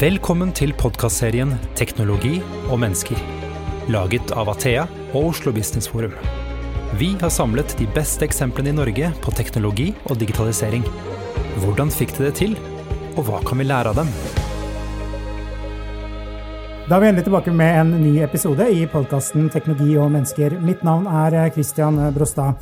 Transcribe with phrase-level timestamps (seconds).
[0.00, 2.38] Velkommen til podkastserien 'Teknologi
[2.72, 3.20] og mennesker',
[3.92, 6.14] laget av Athea og Oslo Business Forum.
[6.96, 10.88] Vi har samlet de beste eksemplene i Norge på teknologi og digitalisering.
[11.60, 12.56] Hvordan fikk de det til,
[13.18, 14.08] og hva kan vi lære av dem?
[16.88, 20.62] Da er vi endelig tilbake med en ny episode i podkasten 'Teknologi og mennesker'.
[20.64, 22.54] Mitt navn er Christian Brostad.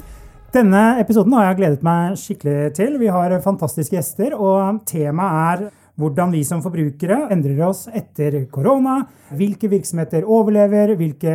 [0.52, 2.98] Denne episoden har jeg gledet meg skikkelig til.
[2.98, 9.00] Vi har fantastiske gjester, og temaet er hvordan vi som forbrukere endrer oss etter korona.
[9.34, 11.34] Hvilke virksomheter overlever, hvilke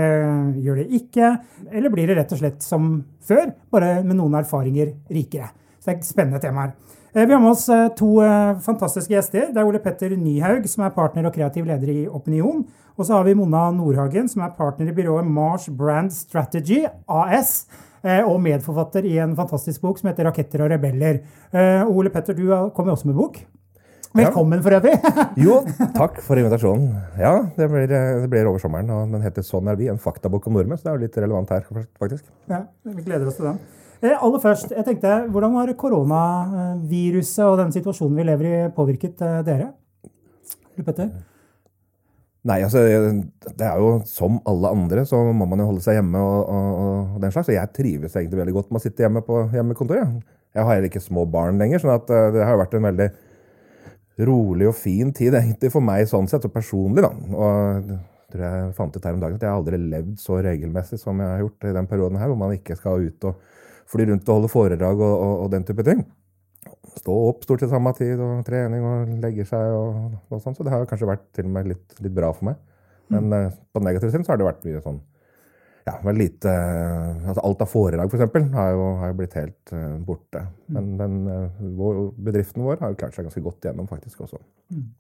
[0.64, 1.34] gjør det ikke?
[1.72, 2.96] Eller blir det rett og slett som
[3.28, 5.52] før, bare med noen erfaringer rikere?
[5.80, 6.76] Så det er et spennende tema her.
[7.14, 9.52] Eh, Vi har med oss eh, to eh, fantastiske gjester.
[9.54, 12.64] Det er Ole Petter Nyhaug, som er partner og kreativ leder i Opinion.
[12.98, 17.66] Og så har vi Mona Nordhagen, som er partner i byrået Mars Brand Strategy AS.
[18.04, 21.22] Og medforfatter i en fantastisk bok som heter 'Raketter og rebeller'.
[21.88, 23.40] Ole Petter, du kommer også med bok.
[24.14, 24.94] Velkommen for øvrig.
[25.46, 25.56] Jo,
[25.96, 26.92] takk for invitasjonen.
[27.18, 30.46] Ja, det blir, det blir over sommeren, og den heter 'Sånn er vi', en faktabok
[30.48, 30.78] om nordmenn.
[30.78, 31.66] Så det er jo litt relevant her,
[32.00, 32.26] faktisk.
[32.50, 33.60] Ja, Vi gleder oss til den.
[34.04, 39.22] Eh, aller først, jeg tenkte, Hvordan har koronaviruset og den situasjonen vi lever i, påvirket
[39.22, 39.74] eh, dere?
[40.78, 41.10] Du Petter?
[42.44, 42.84] Nei, altså,
[43.58, 46.80] det er jo som alle andre, så må man jo holde seg hjemme og, og,
[47.16, 47.48] og den slags.
[47.48, 50.22] Og jeg trives egentlig veldig godt med å sitte hjemme på hjemmekontoret.
[50.54, 53.10] Jeg har heller ikke små barn lenger, sånn at eh, det har vært en veldig
[54.22, 57.04] rolig og fin tid egentlig for meg sånn sett, og personlig.
[57.06, 57.12] da.
[57.14, 58.00] Og jeg
[58.34, 61.22] tror jeg fant ut her om dagen at jeg har aldri levd så regelmessig som
[61.22, 63.40] jeg har gjort i den perioden her, hvor man ikke skal ut og
[63.94, 66.06] fly rundt og holde foredrag og, og, og den type ting.
[66.94, 70.56] Stå opp stort sett samme tid og trening og legge seg og, og sånn.
[70.56, 72.62] Så det har kanskje vært til og med litt, litt bra for meg.
[73.14, 73.58] Men mm.
[73.74, 75.02] på den negative siden så har det vært mye sånn
[75.84, 76.52] ja, vel lite
[77.28, 80.48] altså Alt av foredrag, f.eks., har, jo, har jo blitt helt uh, borte.
[80.72, 84.40] Men den, uh, bedriften vår har jo klart seg ganske godt gjennom, faktisk også.
[84.74, 84.92] Mm.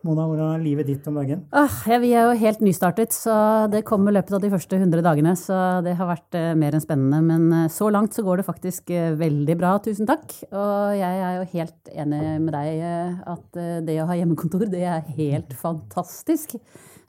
[0.00, 1.42] Mona, hvordan er livet ditt om dagen?
[1.52, 3.34] Ah, ja, vi er jo helt nystartet, så
[3.68, 5.34] det kommer i løpet av de første 100 dagene.
[5.36, 7.20] Så det har vært uh, mer enn spennende.
[7.20, 8.88] Men så langt så går det faktisk
[9.20, 10.32] veldig bra, tusen takk.
[10.48, 15.04] Og jeg er jo helt enig med deg at det å ha hjemmekontor, det er
[15.20, 16.56] helt fantastisk.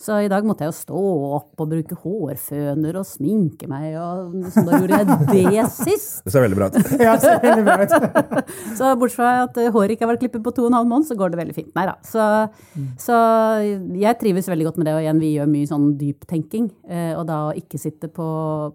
[0.01, 1.01] Så i dag måtte jeg jo stå
[1.38, 3.94] opp og bruke hårføner og sminke meg.
[4.01, 6.23] Og så da gjorde jeg det sist.
[6.25, 6.79] Det ser veldig bra ut.
[7.06, 7.94] ja, det ser veldig bra ut.
[8.79, 11.09] så bortsett fra at håret ikke har vært klippet på to og en halv måned,
[11.09, 11.72] så går det veldig fint.
[11.78, 11.95] Nei da.
[12.07, 12.28] Så,
[12.73, 12.89] mm.
[13.01, 13.17] så,
[14.01, 14.97] jeg trives veldig godt med det.
[14.97, 16.72] Og igjen, vi gjør mye sånn dyptenking.
[16.89, 18.29] Eh, og da å ikke sitte på,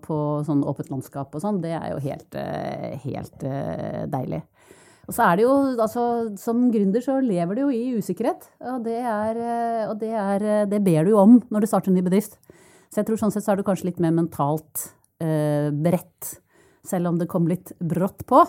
[0.07, 4.45] på sånn åpent landskap og sånn, det er jo helt, eh, helt eh, deilig.
[5.07, 6.03] Og så er det jo, altså,
[6.41, 8.49] Som gründer så lever du jo i usikkerhet.
[8.61, 11.71] Og, det, er, eh, og det, er, eh, det, ber du jo om når du
[11.71, 12.39] starter en ny bedrift.
[12.91, 14.89] Så jeg tror sånn sett så er du kanskje litt mer mentalt
[15.23, 16.37] eh, beredt,
[16.87, 18.45] selv om det kom litt brått på,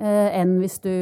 [0.00, 0.92] eh, enn hvis du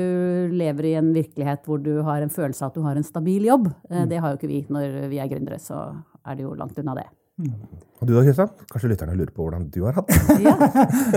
[0.52, 3.46] lever i en virkelighet hvor du har en følelse av at du har en stabil
[3.46, 3.70] jobb.
[3.90, 4.10] Eh, mm.
[4.10, 5.86] det har jo ikke vi når vi er gründere, så
[6.26, 7.08] er det jo langt unna det.
[7.38, 8.50] Og du da, Kristian?
[8.70, 10.18] Kanskje lytterne lurer på hvordan du har hatt det?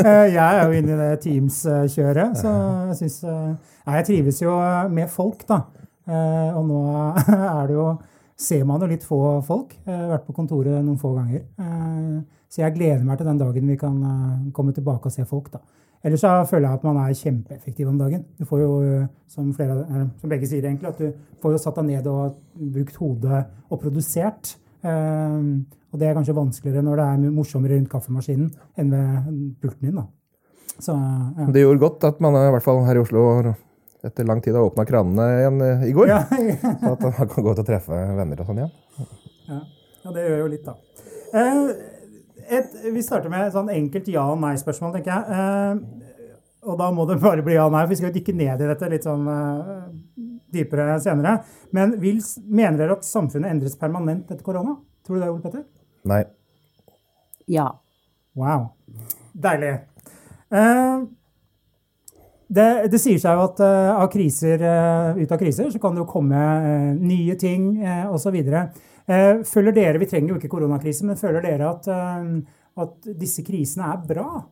[0.01, 2.51] Eh, jeg er jo inne i det Teams-kjøret, så
[2.91, 4.55] jeg syns Nei, jeg trives jo
[4.93, 5.63] med folk, da.
[6.09, 6.81] Eh, og nå
[7.59, 7.91] er det jo
[8.41, 9.75] Ser man jo litt få folk.
[9.85, 11.43] Jeg har vært på kontoret noen få ganger.
[11.61, 12.15] Eh,
[12.49, 13.99] så jeg gleder meg til den dagen vi kan
[14.49, 15.61] komme tilbake og se folk, da.
[16.01, 18.23] Ellers så føler jeg at man er kjempeeffektiv om dagen.
[18.39, 18.71] Du får jo,
[19.29, 22.39] som, flere, som begge sier egentlig, at du får jo satt deg ned og
[22.73, 24.55] brukt hodet og produsert.
[24.83, 28.49] Og det er kanskje vanskeligere når det er morsommere rundt kaffemaskinen
[28.79, 29.31] enn ved
[29.61, 29.99] pulten din.
[29.99, 30.07] da.
[30.81, 31.49] Så, ja.
[31.53, 33.25] Det gjorde godt at man i hvert fall her i Oslo
[34.01, 36.09] etter lang tid har åpna kranene igjen eh, i går.
[36.09, 36.55] Ja, ja.
[36.81, 38.71] så at man kan gå ut og treffe venner og sånn igjen.
[39.45, 39.59] Ja.
[40.05, 40.73] ja, det gjør jo litt, da.
[41.37, 41.59] Eh,
[42.57, 45.37] et, vi starter med et sånn enkelt ja- og nei-spørsmål, tenker jeg.
[45.37, 46.01] Eh,
[46.71, 48.61] og da må det bare bli ja og nei, for vi skal jo dykke ned
[48.65, 49.85] i dette litt sånn eh,
[50.53, 51.37] dypere senere.
[51.75, 54.75] Men vil, mener dere at samfunnet endres permanent etter korona?
[55.05, 55.65] Tror du det, Ole Petter?
[56.09, 56.21] Nei.
[57.51, 57.67] Ja.
[58.37, 58.69] Wow.
[59.33, 59.73] Deilig.
[60.51, 61.07] Uh,
[62.51, 65.95] det, det, sier seg jo at uh, av kriser, uh, ut av kriser så kan
[65.95, 66.39] det jo komme
[66.99, 68.35] nye ting uh, osv.
[69.47, 71.87] føler dere, Vi trenger jo ikke koronakrisen, men føler dere at,
[72.79, 74.43] at disse krisene er bra?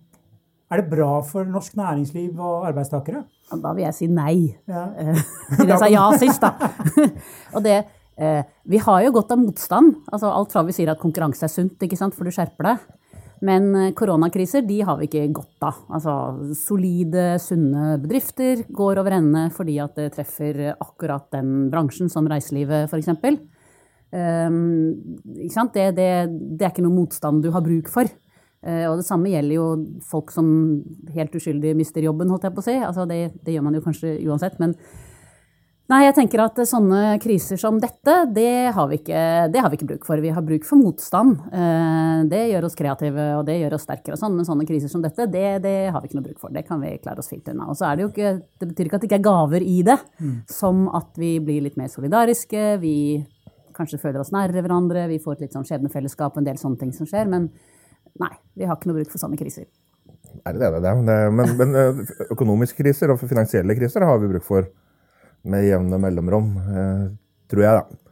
[0.70, 3.24] Er det bra for norsk næringsliv og arbeidstakere?
[3.50, 4.56] Da vil jeg si nei.
[4.70, 4.88] Ja.
[5.70, 6.70] jeg sa ja sist, da.
[7.56, 7.80] og det,
[8.20, 10.02] Eh, vi har jo godt av motstand.
[10.12, 12.88] altså Alt fra vi sier at konkurranse er sunt, ikke sant, for du skjerper deg.
[13.48, 15.80] Men eh, koronakriser de har vi ikke godt av.
[15.96, 16.16] Altså,
[16.60, 22.92] solide, sunne bedrifter går over ende fordi at det treffer akkurat den bransjen, som reiselivet
[22.92, 23.14] f.eks.
[24.10, 28.10] Um, det, det, det, er ikke noe motstand du har bruk for.
[28.66, 29.68] Uh, og det samme gjelder jo
[30.04, 30.48] folk som
[31.16, 32.76] helt uskyldig mister jobben, holdt jeg på å si.
[32.80, 34.60] Altså, det, det gjør man jo kanskje uansett.
[34.60, 34.76] men
[35.90, 39.80] Nei, jeg tenker at sånne kriser som dette, det har vi ikke, det har vi
[39.80, 40.22] ikke bruk for.
[40.22, 41.40] Vi har bruk for motstand.
[41.50, 44.36] Eh, det gjør oss kreative, og det gjør oss sterkere og sånn.
[44.38, 46.54] Men sånne kriser som dette, det, det, har vi ikke noe bruk for.
[46.54, 47.72] Det kan vi klare oss fint unna.
[47.74, 49.80] Og så er det jo ikke, det betyr ikke at det ikke er gaver i
[49.90, 49.98] det.
[50.22, 50.36] Mm.
[50.60, 52.96] Som at vi blir litt mer solidariske, vi
[53.80, 56.84] kanskje føler oss nærere hverandre, vi får et litt sånn skjebnefellesskap og en del sånne
[56.84, 57.34] ting som skjer.
[57.34, 57.50] Men
[58.20, 59.70] nei, vi har ikke noe bruk for sånne kriser.
[60.46, 60.82] Er det det?
[60.84, 61.24] det.
[61.34, 64.70] Men, men eh, økonomiske kriser og finansielle kriser har vi bruk for
[65.50, 67.04] med jevne mellomrom, eh,
[67.52, 67.82] tror jeg.
[67.82, 68.06] da.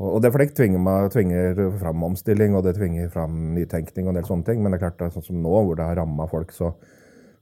[0.00, 4.06] Og det, for det tvinger, tvinger, fram omstilling og det tvinger fram nytenkning.
[4.06, 5.76] og en del sånne ting, Men det er klart det er sånn som nå, hvor
[5.76, 6.72] det har ramma folk så,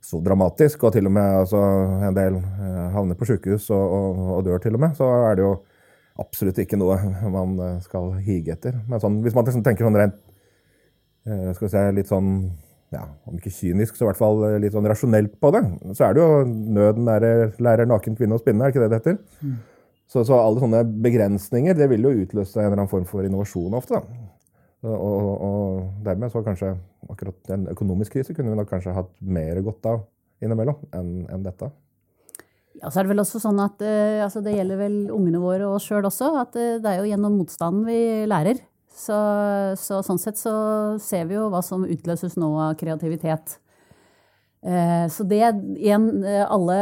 [0.03, 1.63] så, dramatisk, og til og med altså,
[2.09, 5.39] en del eh, havner på sykehus og, og, og, dør til og med, så er
[5.39, 5.53] det jo
[6.19, 6.99] absolutt ikke noe
[7.31, 8.75] man skal hige etter.
[8.89, 10.19] Men sånn, hvis man liksom tenker sånn rent
[11.27, 12.31] skal vi si, litt sånn
[12.95, 15.61] ja, om ikke kynisk, så i hvert fall litt sånn rasjonelt på det,
[15.97, 19.01] så er det jo nøden lærer, lærer naken kvinne å spinne, er ikke det det
[19.03, 19.19] heter?
[19.43, 19.59] Mm.
[20.09, 23.77] Så, så, alle sånne begrensninger det vil jo utløse en eller annen form for innovasjon
[23.77, 24.01] ofte.
[24.87, 26.71] Og, og, og, dermed så kanskje
[27.11, 30.01] akkurat en økonomisk krise kunne vi nok kanskje hatt mer godt av
[30.45, 31.69] innimellom enn en dette.
[32.79, 35.67] Ja, så er Det vel også sånn at uh, altså det gjelder vel ungene våre
[35.67, 36.31] og oss sjøl også.
[36.41, 38.01] at uh, Det er jo gjennom motstanden vi
[38.31, 38.63] lærer.
[38.99, 39.17] Så,
[39.79, 40.53] så, sånn sett så
[41.03, 43.59] ser vi jo hva som utløses nå av kreativitet.
[44.67, 45.39] Eh, så det
[45.79, 46.79] igjen eh, Alle,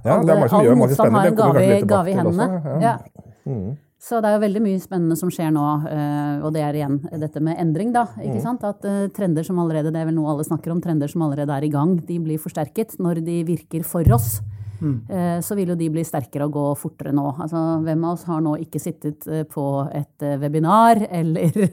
[0.00, 2.46] ja, alle all motstand har en gave, gave i hendene.
[2.56, 2.94] Også, ja.
[2.96, 3.26] Ja.
[3.44, 3.74] Mm.
[4.02, 6.96] Så det er jo veldig mye spennende som skjer nå, eh, og det er igjen
[7.20, 7.92] dette med endring.
[7.94, 8.42] da, ikke mm.
[8.42, 8.64] sant?
[8.66, 11.54] At uh, trender som allerede, det er vel noe alle snakker om, trender som allerede
[11.54, 14.40] er i gang, de blir forsterket når de virker for oss.
[14.82, 15.40] Mm.
[15.44, 17.24] Så vil jo de bli sterkere og gå fortere nå.
[17.44, 19.64] Altså, hvem av oss har nå ikke sittet eh, på
[19.94, 21.68] et eh, webinar eller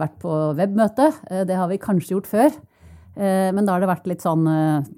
[0.00, 1.08] vært på webmøte?
[1.48, 2.54] Det har vi kanskje gjort før.
[3.12, 4.46] Men da har det vært litt sånn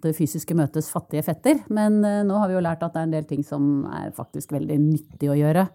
[0.03, 1.61] det fysiske møtes fattige fetter.
[1.75, 4.55] Men nå har vi jo lært at det er en del ting som er faktisk
[4.55, 5.67] veldig nyttig å gjøre.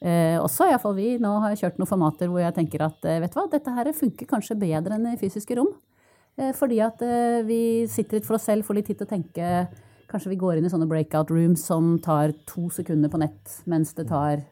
[0.00, 1.14] Eh, også iallfall vi.
[1.20, 3.92] Nå har jeg kjørt noen formater hvor jeg tenker at vet du hva, dette her
[3.96, 5.72] funker kanskje bedre enn i fysiske rom.
[6.40, 7.60] Eh, fordi at eh, vi
[7.90, 9.48] sitter litt for oss selv, får litt tid til å tenke
[10.12, 13.94] Kanskje vi går inn i sånne breakout rooms som tar to sekunder på nett, mens
[13.96, 14.42] det tar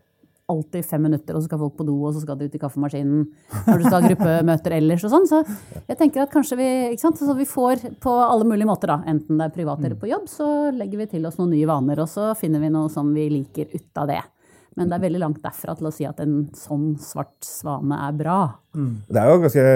[0.51, 2.61] alltid fem minutter, og så skal folk på do, og så skal de ut i
[2.61, 3.21] kaffemaskinen
[3.69, 5.29] når du skal ha gruppemøter ellers og sånn.
[5.31, 5.43] Så
[5.85, 7.21] jeg tenker at kanskje vi, ikke sant?
[7.21, 10.27] Så vi får på alle mulige måter, da, enten det er privat eller på jobb,
[10.33, 13.29] så legger vi til oss noen nye vaner, og så finner vi noe som vi
[13.37, 14.23] liker ut av det.
[14.79, 18.17] Men det er veldig langt derfra til å si at en sånn svart svane er
[18.17, 18.41] bra.
[18.75, 18.93] Mm.
[19.11, 19.67] Det er jo ganske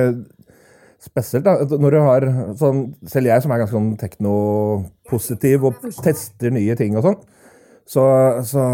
[1.04, 2.26] spesielt da, når du har
[2.56, 3.90] sånn, Selv jeg som er ganske sånn
[5.14, 7.20] teknopositiv og tester nye ting og sånn,
[7.84, 8.02] så,
[8.46, 8.64] så,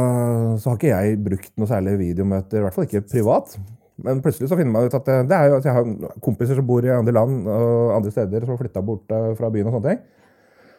[0.61, 3.57] så, har ikke jeg brukt noe særlig videomøter, i hvert fall ikke privat.
[4.01, 6.57] Men plutselig så finner man ut at det, det er jo at jeg har kompiser
[6.57, 9.69] som bor i andre land og andre steder, som har flytta bort eh, fra byen
[9.69, 10.05] og sånne ting,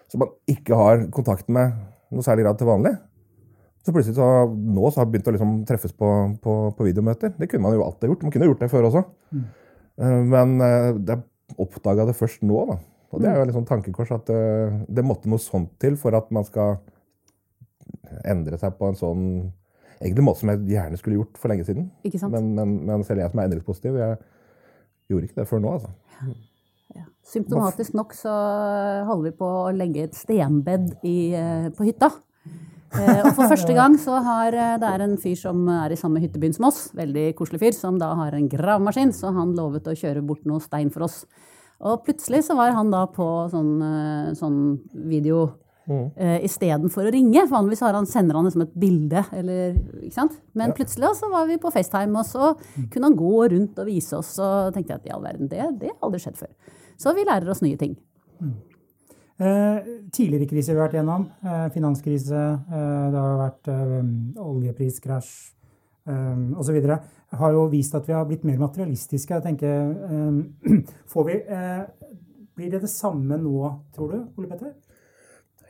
[0.09, 1.75] som man ikke har kontakt med
[2.11, 2.95] noe særlig grad til vanlig.
[3.81, 6.07] Så plutselig så, nå så har begynt å liksom treffes på,
[6.41, 7.33] på, på, videomøter.
[7.37, 8.25] Det kunne man jo alltid gjort.
[8.25, 9.03] Man kunne gjort det før også.
[9.33, 9.45] Mm.
[10.01, 11.23] Eh, men jeg er
[11.61, 12.65] oppdaga det først nå.
[12.69, 12.79] Da.
[13.11, 16.15] Og det er jo et sånn tankekors at uh, det måtte noe sånt til for
[16.17, 16.79] at man skal
[18.27, 19.25] endre seg på en sånn
[20.01, 21.89] egentlig måte som jeg gjerne skulle gjort for lenge siden.
[22.31, 24.17] Men, men, men selv jeg som er endringspositiv, jeg
[25.11, 25.75] gjorde ikke det før nå.
[25.77, 25.91] altså.
[26.15, 26.33] Ja.
[26.91, 27.05] Ja.
[27.23, 28.33] Symptomatisk nok så
[29.07, 32.11] holder vi på å legge et stenbed i, uh, på hytta.
[32.91, 35.99] Eh, og for første gang så har eh, det er en fyr som er i
[35.99, 39.87] samme hyttebyen som oss, veldig koselig fyr, som da har en gravemaskin, så han lovet
[39.87, 41.23] å kjøre bort noe stein for oss.
[41.81, 44.59] Og plutselig så var han da på sånn, eh, sånn
[45.09, 45.47] video
[45.89, 46.03] mm.
[46.13, 47.47] uh, istedenfor å ringe.
[47.49, 50.37] Vanligvis han, sender han liksom et bilde, eller, ikke sant?
[50.53, 50.77] Men ja.
[50.77, 52.51] plutselig så var vi på FaceTime, og så
[52.93, 54.35] kunne han gå rundt og vise oss.
[54.41, 56.53] Og tenkte jeg at i all verden, det, det har aldri skjedd før.
[57.01, 57.97] Så vi lærer oss nye ting.
[58.41, 58.59] Mm.
[59.41, 59.77] Eh,
[60.13, 63.69] tidligere kriser vi har vært gjennom, eh, finanskrise, eh, det har vært
[64.37, 65.31] oljepriskrasj
[66.05, 66.77] osv.,
[67.41, 69.37] har jo vist at vi har blitt mer materialistiske.
[69.37, 69.91] Jeg tenker,
[71.13, 71.35] får vi,
[72.57, 74.73] Blir det det samme nå, tror du, Ole Petter?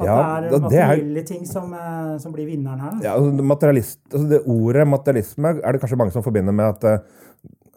[0.02, 1.74] At ja, det er materielle ting som,
[2.22, 2.96] som, blir vinneren her?
[3.06, 6.88] Ja, altså, altså det Ordet materialisme er det kanskje mange som forbinder med at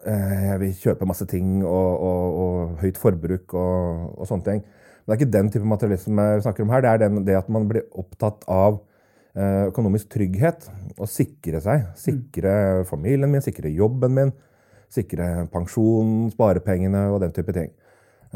[0.07, 4.65] eh, jeg vil kjøpe masse ting og, og, og høyt forbruk og, og sånne ting.
[4.65, 6.85] Men det er ikke den type materialisme vi snakker om her.
[6.85, 8.94] Det er den, det at man blir opptatt av eh,
[9.35, 10.69] økonomisk trygghet.
[10.95, 11.89] Og sikre seg.
[11.99, 14.35] Sikre familien min, sikre jobben min,
[14.93, 17.73] sikre pensjonen, sparepengene og den type ting.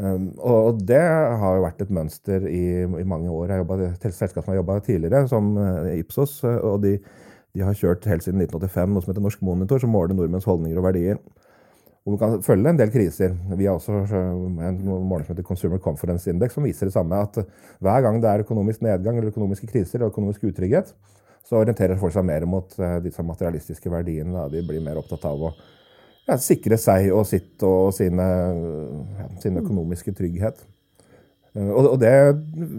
[0.00, 3.50] Um, og det har jo vært et mønster i, i mange år.
[3.50, 6.38] Jeg jobbet, et selskap som har jobba tidligere, som uh, Ipsos.
[6.44, 6.94] og de,
[7.52, 10.80] de, har kjørt helt siden 1985 noe som heter Norsk Monitor, som måler nordmenns holdninger
[10.80, 11.20] og verdier.
[12.06, 13.34] Og vi kan følge en del kriser.
[13.58, 17.18] Vi har også en måling som heter Consumer Conference Index, som viser det samme.
[17.20, 17.36] At
[17.78, 20.94] hver gang det er økonomisk nedgang eller økonomiske kriser eller økonomisk utrygghet,
[21.44, 24.48] så orienterer folk seg mer mot eh, disse materialistiske verdiene.
[24.52, 25.52] De blir mer opptatt av å
[26.28, 28.26] ja, sikre seg og sitt og sine,
[29.20, 30.60] ja, sin økonomiske trygghet.
[31.52, 32.14] Eh, og, og, det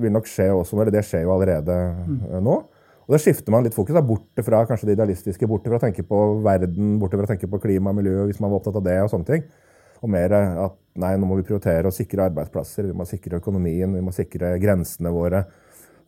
[0.01, 2.61] vil nok skje også, eller det skjer jo allerede eh, nå.
[3.07, 5.83] Og Da skifter man litt fokus da, bort fra kanskje det idealistiske, bort fra å
[5.83, 8.77] tenke på verden, bort fra å tenke på klima og miljø, hvis man var opptatt
[8.79, 8.97] av det.
[9.03, 9.49] Og sånne ting.
[10.01, 13.91] Og mer at nei, nå må vi prioritere å sikre arbeidsplasser, vi må sikre økonomien,
[13.93, 15.43] vi må sikre grensene våre.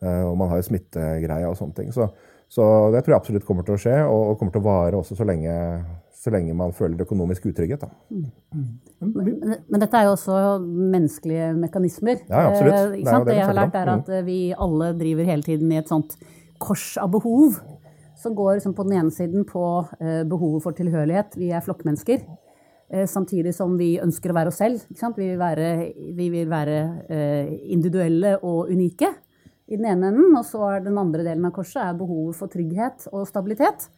[0.04, 1.92] Og man har jo smittegreia og sånne ting.
[1.94, 2.08] Så,
[2.50, 4.98] så, det tror jeg absolutt kommer til å skje, og, og kommer til å vare
[4.98, 5.54] også så lenge,
[6.24, 7.86] så lenge man føler økonomisk utrygghet.
[8.10, 8.26] Mm.
[9.04, 12.24] Men, men, dette er jo også menneskelige mekanismer.
[12.26, 12.74] Ja, absolutt.
[12.74, 14.24] Eh, det, det, det jeg har lært, er at mm.
[14.26, 16.18] vi alle driver hele tiden i et sånt
[16.62, 17.60] kors av behov.
[18.20, 19.64] Som går liksom, på den ene siden på
[20.00, 21.34] eh, behovet for tilhørighet.
[21.36, 22.22] Vi er flokkmennesker.
[22.94, 24.84] Eh, samtidig som vi ønsker å være oss selv.
[24.88, 25.68] Vi vil være,
[26.14, 29.10] vi vil være eh, individuelle og unike
[29.66, 30.30] i den ene enden.
[30.38, 33.88] Og så er den andre delen av korset er behovet for trygghet og stabilitet.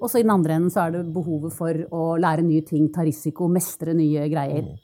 [0.00, 2.88] Og så i den andre enden så er det behovet for å lære nye ting,
[2.92, 4.74] ta risiko, mestre nye greier.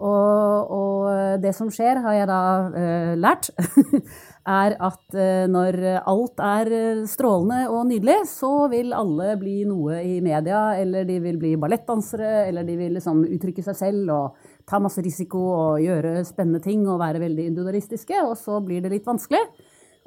[0.00, 2.42] Og, og det som skjer, har jeg da
[2.72, 3.50] uh, lært,
[4.60, 6.70] er at uh, når alt er
[7.10, 12.46] strålende og nydelig, så vil alle bli noe i media, eller de vil bli ballettdansere,
[12.48, 16.86] eller de vil liksom uttrykke seg selv og ta masse risiko og gjøre spennende ting
[16.88, 19.42] og være veldig individualistiske, og så blir det litt vanskelig.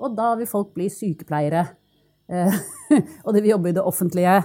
[0.01, 1.67] Og da vil folk bli sykepleiere.
[2.31, 2.59] Uh,
[3.25, 4.41] og de vil jobbe i det offentlige.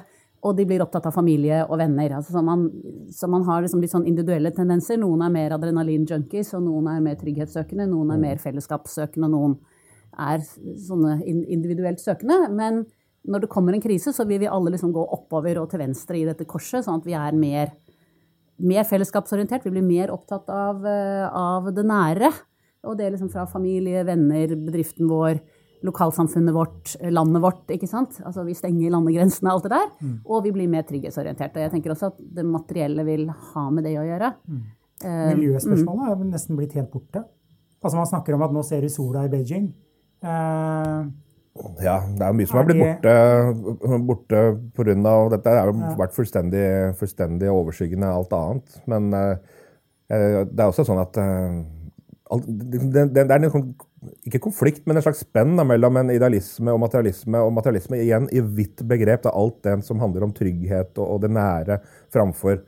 [0.47, 2.13] Og de blir opptatt av familie og venner.
[2.21, 2.69] Altså, så, man,
[3.11, 5.01] så, man, har liksom litt sånn individuelle tendenser.
[5.01, 7.89] Noen er mer adrenalin-junkies, og noen er mer trygghetssøkende.
[7.91, 9.57] Noen er mer fellesskapssøkende, og noen
[10.19, 10.45] er
[10.87, 12.45] sånne individuelt søkende.
[12.55, 12.85] Men
[13.27, 16.21] når det kommer en krise, så vil vi alle liksom gå oppover og til venstre
[16.21, 17.75] i dette korset, sånn at vi er mer,
[18.63, 19.67] mer fellesskapsorientert.
[19.67, 22.31] Vi blir mer opptatt av, eh, av det nære.
[22.87, 25.43] Og det er liksom fra familie, venner, bedriften vår
[25.87, 27.71] lokalsamfunnet vårt, landet vårt.
[27.71, 28.19] ikke sant?
[28.25, 29.93] Altså Vi stenger landegrensene og alt det der.
[30.01, 30.17] Mm.
[30.25, 31.63] Og vi blir mer trygghetsorienterte.
[31.63, 34.33] Jeg tenker også at det materielle vil ha med det å gjøre.
[34.49, 34.65] Mm.
[34.99, 37.23] Uh, Miljøspørsmålet er nesten blitt helt borte.
[37.79, 39.71] Altså Man snakker om at nå ser du sola i Beijing.
[40.25, 41.07] Uh,
[41.83, 44.43] ja, det er mye som er blitt borte, borte
[44.75, 45.15] pga.
[45.35, 46.67] Dette har jo vært fullstendig,
[46.99, 48.79] fullstendig overskyggende alt annet.
[48.91, 49.59] Men uh,
[50.09, 53.71] det er også sånn at det, det, det, er en sånn
[54.29, 57.41] ikke konflikt, men en slags spenn da, mellom en idealisme og materialisme.
[57.43, 59.25] Og materialisme igjen i vidt begrep.
[59.25, 61.81] Det er alt det som handler om trygghet og, og det nære
[62.15, 62.61] framfor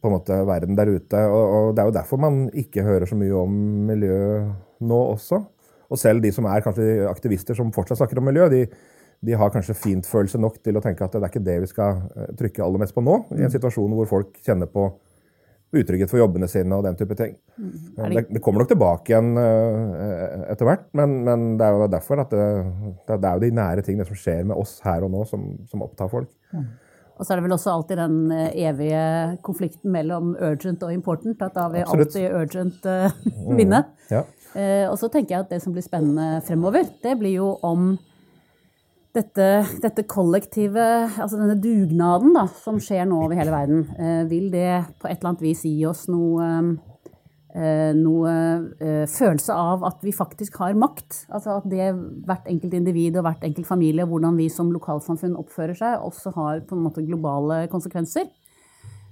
[0.00, 1.22] på en måte verden der ute.
[1.28, 3.60] Og, og, Det er jo derfor man ikke hører så mye om
[3.90, 4.18] miljø
[4.86, 5.42] nå også.
[5.90, 8.64] Og selv de som er kanskje aktivister som fortsatt snakker om miljø, de,
[9.26, 12.00] de har kanskje fintfølelse nok til å tenke at det er ikke det vi skal
[12.16, 13.20] eh, trykke aller mest på nå.
[13.36, 14.88] I en situasjon hvor folk kjenner på
[15.80, 17.36] utrygghet for jobbene sine og den type ting.
[17.56, 17.74] Mm.
[17.96, 22.24] Det, det, kommer nok tilbake igjen uh, etter hvert, men, men, det er jo derfor
[22.24, 22.48] at det,
[23.10, 25.84] det, er jo de nære tingene som skjer med oss her og nå, som, som
[25.86, 26.30] opptar folk.
[26.52, 26.66] Mm.
[27.16, 29.04] Og så er det vel også alltid den eh, evige
[29.46, 31.40] konflikten mellom urgent og important.
[31.42, 32.12] At da vil Absolutt.
[32.12, 33.84] alltid urgent uh, vinne.
[34.06, 34.12] Mm.
[34.14, 34.20] Ja.
[34.56, 37.96] Uh, og så tenker jeg at det som blir spennende fremover, det blir jo om
[39.16, 39.46] dette,
[39.82, 40.84] dette kollektive,
[41.16, 44.68] altså denne dugnaden da, som skjer nå over hele verden, eh, vil det
[45.00, 46.46] på et eller annet vis gi oss noe,
[47.56, 48.32] eh, noe
[48.76, 51.24] eh, følelse av at vi faktisk har makt?
[51.30, 51.92] Altså at det
[52.28, 56.66] hvert enkelt individ og hvert enkelt familie, hvordan vi som lokalsamfunn oppfører seg, også har
[56.68, 58.28] på en måte globale konsekvenser.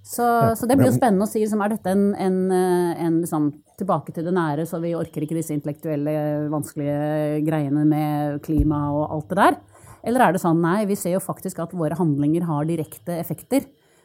[0.05, 3.47] Så, så det blir jo spennende å si liksom, er dette en, en, en liksom,
[3.81, 6.13] tilbake til det nære, så vi orker ikke disse intellektuelle,
[6.53, 9.57] vanskelige greiene med klima og alt det der.
[10.05, 13.65] Eller er det sånn nei, vi ser jo faktisk at våre handlinger har direkte effekter.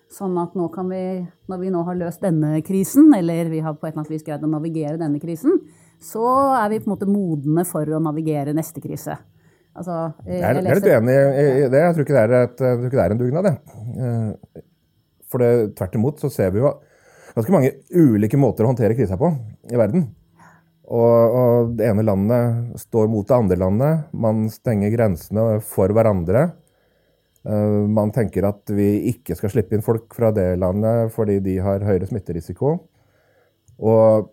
[0.10, 1.02] Sånn at nå kan vi,
[1.52, 4.26] når vi nå har løst denne krisen, eller vi har på et eller annet vis
[4.26, 5.60] greid å navigere denne krisen,
[6.02, 6.24] så
[6.58, 9.20] er vi på en måte modne for å navigere neste krise.
[9.78, 11.82] Altså, jeg, jeg, er litt enig i det.
[11.84, 13.50] Jeg tror ikke det er, et, ikke det er en dugnad.
[13.50, 14.64] jeg.
[15.30, 16.74] for det, tvert imot så ser vi jo
[17.36, 19.30] ganske mange ulike måter å håndtere krisa på
[19.70, 20.08] i verden.
[20.90, 24.10] Og, og, det ene landet står mot det andre landet.
[24.18, 26.50] Man stenger grensene for hverandre.
[27.46, 31.56] Uh, man tenker at vi ikke skal slippe inn folk fra det landet fordi de
[31.64, 32.74] har høyere smitterisiko.
[33.80, 34.28] Og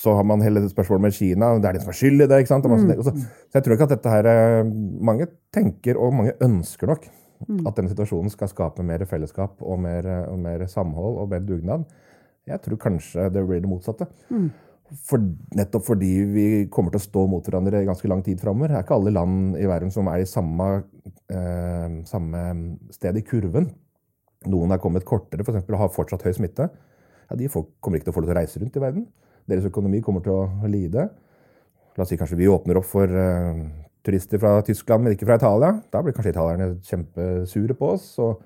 [0.00, 1.50] så har man hele spørsmålet med Kina.
[1.60, 2.38] Det er de som er skyld i det.
[2.40, 2.66] ikke sant?
[2.66, 2.92] Mm.
[3.02, 3.26] Så, så,
[3.58, 4.70] jeg tror ikke at dette her eh,
[5.10, 7.04] Mange tenker, og mange ønsker nok,
[7.44, 7.60] mm.
[7.68, 11.84] at denne situasjonen skal skape mer fellesskap og mer, og mer samhold og mer dugnad.
[12.48, 14.08] Jeg tror kanskje det blir det motsatte.
[14.30, 14.48] Mm.
[14.90, 15.22] For,
[15.54, 18.72] nettopp fordi vi kommer til å stå mot hverandre i ganske lang tid framover.
[18.72, 20.66] Det er ikke alle land i verden som er i samme,
[21.30, 22.42] eh, samme
[22.94, 23.68] sted i kurven.
[24.50, 26.70] Noen er kommet kortere for eksempel, og har fortsatt høy smitte.
[27.30, 29.06] Ja, de folk kommer ikke til å få lov til å reise rundt i verden.
[29.50, 31.06] Deres økonomi kommer til å lide.
[31.96, 33.62] La oss si kanskje vi åpner opp for eh,
[34.06, 35.74] turister fra Tyskland, men ikke fra Italia.
[35.92, 38.10] Da blir kanskje italierne kjempesure på oss.
[38.18, 38.42] Og,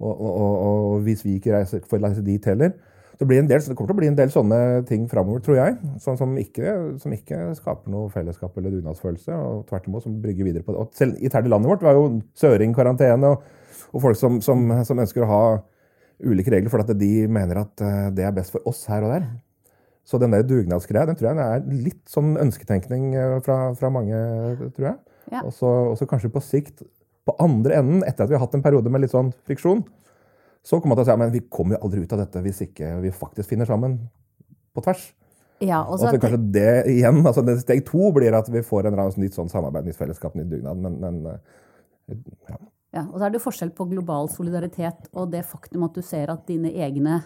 [0.00, 2.72] og, og, og hvis vi ikke reiser, får reise dit heller.
[3.18, 5.58] Det, blir en del, det kommer til å bli en del sånne ting framover, tror
[5.58, 5.76] jeg.
[6.02, 9.36] Sånn som, ikke, som ikke skaper noe fellesskap eller dugnadsfølelse.
[9.36, 10.82] og tvert imot som brygger videre på det.
[10.82, 12.08] Og selv internt i landet vårt var jo
[12.40, 13.46] søring-karantene og,
[13.92, 15.44] og, folk som, som, som, ønsker å ha
[16.22, 19.28] ulike regler fordi de mener at eh, det er best for oss her og der.
[20.06, 24.18] Så den der dugnadsgreia den tror jeg er litt sånn ønsketenkning eh, fra, fra mange,
[24.74, 24.98] tror jeg.
[25.32, 25.44] Ja.
[25.46, 26.82] Og så kanskje på sikt,
[27.22, 29.84] på andre enden, etter at vi har hatt en periode med litt sånn friksjon,
[30.62, 32.62] så kommer man til å si at vi kommer jo aldri ut av dette hvis
[32.68, 33.98] ikke vi faktisk finner sammen
[34.72, 35.10] på tvers.
[35.62, 39.36] Ja, og så kanskje det igjen, altså Steg to blir at vi får en nytt
[39.36, 40.80] sånn samarbeid, nytt fellesskap, nytt dugnad.
[40.82, 42.16] Men, men eh,
[42.50, 42.58] ja.
[42.98, 43.04] ja.
[43.04, 46.48] Og så er det forskjell på global solidaritet og det faktum at du ser at
[46.50, 47.20] dine egne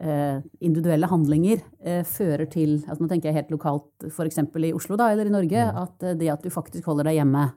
[0.00, 4.40] eh, individuelle handlinger eh, fører til altså Nå tenker jeg helt lokalt, f.eks.
[4.40, 5.68] i Oslo da, eller i Norge.
[5.68, 5.82] Mm.
[5.84, 7.48] At eh, det at du faktisk holder deg hjemme,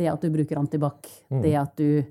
[0.00, 1.42] det at du bruker antibac, mm.
[1.44, 2.02] det at du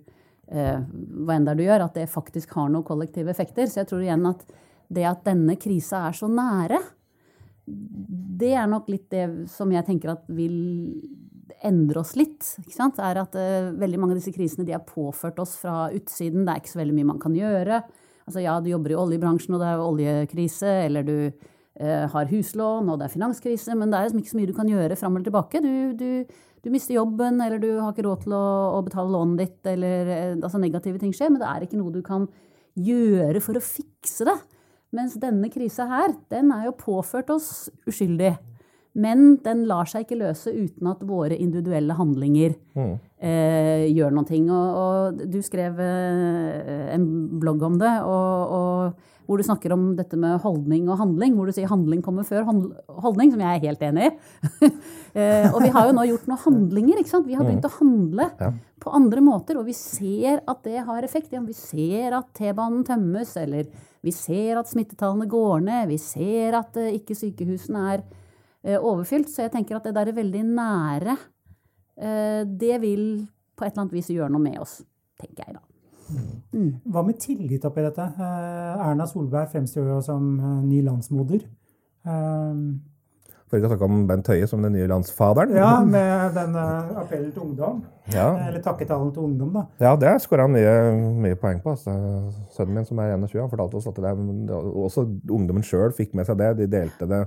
[0.50, 3.70] Eh, hva enn det er du gjør, at det faktisk har noen kollektive effekter.
[3.70, 4.46] Så jeg tror igjen at
[4.90, 6.80] det at denne krisa er så nære,
[7.70, 10.56] det er nok litt det som jeg tenker at vil
[11.66, 12.46] endre oss litt.
[12.98, 16.46] Er at eh, veldig mange av disse krisene de er påført oss fra utsiden.
[16.46, 17.84] Det er ikke så veldig mye man kan gjøre.
[18.30, 22.92] Altså ja, du jobber i oljebransjen, og det er oljekrise, eller du uh, har huslån,
[22.92, 25.18] og det er finanskrise, men det er liksom ikke så mye du kan gjøre fram
[25.18, 25.62] eller tilbake.
[25.66, 26.10] Du, du
[26.64, 28.46] du mister jobben, eller du har ikke råd til å,
[28.78, 31.94] å betale lånet ditt, eller eh, altså negative ting skjer, men det er ikke noe
[31.96, 32.28] du kan
[32.80, 34.38] gjøre for å fikse det.
[34.96, 38.34] Mens denne krisa her, den er jo påført oss uskyldig.
[39.00, 42.96] Men den lar seg ikke løse uten at våre individuelle handlinger mm.
[43.22, 44.40] eh, gjør noe.
[44.50, 47.06] Og, og, du skrev eh, en
[47.40, 47.94] blogg om det.
[48.02, 52.00] og, og hvor du snakker om dette med holdning og handling, hvor du sier handling
[52.02, 54.14] kommer før holdning, som jeg er helt enig i.
[55.10, 57.00] Eh, og vi har jo nå gjort noen handlinger.
[57.02, 57.26] ikke sant?
[57.26, 58.50] Vi har begynt å handle ja.
[58.78, 61.34] på andre måter, og vi ser at det har effekt.
[61.34, 63.66] Ja, vi ser at T-banen tømmes, eller
[64.06, 69.34] vi ser at smittetallene går ned, vi ser at uh, ikke sykehusene er uh, overfylt.
[69.34, 71.18] Så jeg tenker at det der er veldig nære,
[72.62, 73.04] det vil
[73.58, 74.78] på et eller annet vis gjøre noe med oss,
[75.20, 75.69] tenker jeg da.
[76.10, 76.70] Mm.
[76.90, 78.06] Hva med tillit oppi dette?
[78.18, 81.44] Eh, Erna Solberg fremstår jo som eh, ny landsmoder.
[82.06, 82.62] Eh,
[83.50, 85.56] For ikke å snakke om Bent Høie som den nye landsfaderen.
[85.58, 87.84] Ja, med den appellen til ungdom.
[88.14, 88.32] Ja.
[88.48, 89.66] Eller takketalen til ungdom, da.
[89.82, 90.74] Ja, det skåra han mye,
[91.26, 91.74] mye, poeng på.
[91.78, 91.96] Altså.
[92.56, 94.16] Sønnen min som er 21, han fortalte oss at det,
[94.54, 96.56] også ungdommen sjøl fikk med seg det.
[96.62, 97.24] De delte det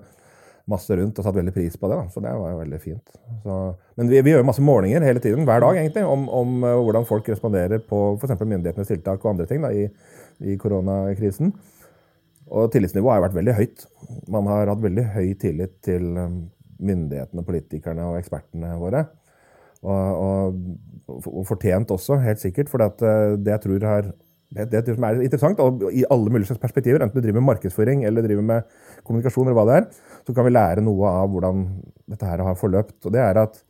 [0.70, 1.98] masse rundt og satt veldig pris på det.
[1.98, 2.06] Da.
[2.12, 3.14] Så det var jo veldig fint.
[3.42, 3.58] Så,
[3.98, 7.06] men vi, vi, gjør masse målinger hele tiden, hver dag egentlig, om, om uh, hvordan
[7.08, 8.36] folk responderer på f.eks.
[8.40, 9.88] myndighetenes tiltak og andre ting da, i,
[10.46, 11.54] i koronakrisen.
[12.52, 13.86] Og tillitsnivået har vært veldig høyt.
[14.30, 16.38] Man har hatt veldig høy tillit til um,
[16.82, 19.06] myndighetene, politikerne og ekspertene våre.
[19.82, 22.70] Og, og, og fortjent også, helt sikkert.
[22.70, 24.12] For uh, det jeg tror har
[24.52, 28.04] det, det, som er interessant, og i alle mulige perspektiver, enten du driver med markedsføring
[28.08, 28.74] eller driver med
[29.06, 29.86] kommunikasjon, eller hva det er,
[30.26, 31.64] så kan vi lære noe av hvordan
[32.12, 32.98] dette her har forløpt.
[33.08, 33.60] Og det er at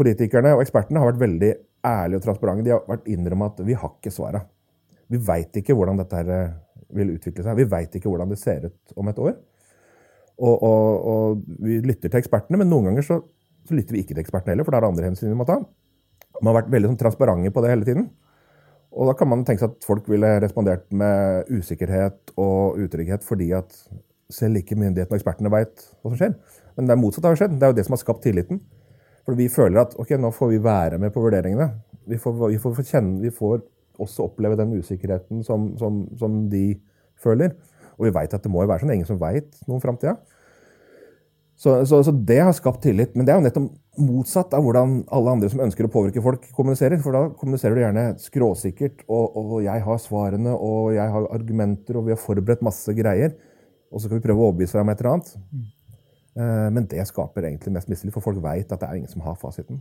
[0.00, 1.52] politikerne og ekspertene har vært veldig
[1.86, 2.66] ærlige og transparente.
[2.66, 4.44] De har vært innrømmet at vi har ikke svara.
[5.10, 6.56] Vi veit ikke hvordan dette her eh,
[6.96, 7.58] vil utvikle seg.
[7.58, 9.34] Vi veit ikke hvordan det ser ut om et år.
[10.40, 13.18] Og, og, og, vi lytter til ekspertene, men noen ganger så,
[13.68, 15.44] så lytter vi ikke til ekspertene heller, for det er det andre hensyn vi må
[15.48, 15.58] ta.
[16.40, 18.06] Man har vært veldig sånn, transparente på det hele tiden.
[18.90, 23.52] Og da kan man tenke seg at folk ville respondert med usikkerhet og utrygghet fordi
[23.54, 23.76] at
[24.30, 26.34] selv ikke myndighetene og ekspertene veit hva som skjer.
[26.76, 27.56] Men det er motsatt har skjedd.
[27.58, 28.60] Det er jo det som har skapt tilliten.
[29.26, 31.68] For vi føler at ok, nå får vi være med på vurderingene.
[32.10, 33.60] Vi får, vi får, kjenne, vi får
[34.00, 36.64] også oppleve den usikkerheten som, som, som de
[37.20, 37.54] føler.
[37.98, 38.94] Og vi veit at det må jo være sånn.
[38.96, 40.16] Ingen som veit noe om framtida.
[41.60, 43.12] Så, så, så, det har skapt tillit.
[43.12, 46.46] Men det er jo nettopp motsatt av hvordan alle andre som ønsker å påvirke folk,
[46.56, 47.00] kommuniserer.
[47.04, 51.98] For da kommuniserer du gjerne skråsikkert, og, og jeg har svarene, og jeg har argumenter,
[52.00, 53.36] og vi har forberedt masse greier.
[53.90, 55.34] Og så skal vi prøve å overbevise deg om et eller annet.
[56.38, 56.74] Mm.
[56.76, 59.34] Men det skaper egentlig mest mistillit, for folk veit at det er ingen som har
[59.40, 59.80] fasiten.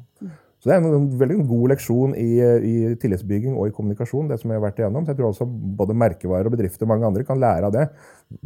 [0.60, 2.30] Så det er en, veldig god leksjon i,
[2.68, 4.28] i, tillitsbygging og i kommunikasjon.
[4.28, 5.06] det som jeg har vært igjennom.
[5.06, 5.48] Så jeg tror også
[5.80, 7.86] både merkevarer og bedrifter og mange andre kan lære av det.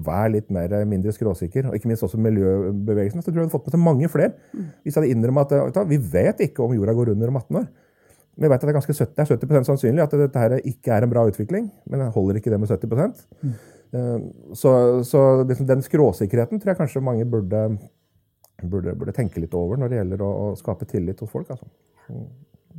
[0.05, 1.71] Vær litt mer, mindre skråsikker.
[1.71, 3.23] Og ikke minst også miljøbevegelsen.
[3.23, 5.81] Så jeg tror jeg hadde fått med til mange flere hvis jeg hadde innrømmet at
[5.89, 7.67] vi vet ikke om jorda går under om 18 år.
[8.33, 10.93] Vi vet at det er ganske 70, det er 70 sannsynlig at dette her ikke
[10.93, 11.69] er en bra utvikling.
[11.89, 13.13] Men jeg holder ikke det med 70 mm.
[13.43, 13.57] Eh,
[14.57, 14.71] så,
[15.05, 17.59] så liksom den skråsikkerheten tror jeg kanskje mange burde,
[18.63, 21.51] burde, burde, tenke litt over når det gjelder å, å skape tillit hos folk.
[21.53, 21.69] Altså.
[22.09, 22.25] Mm.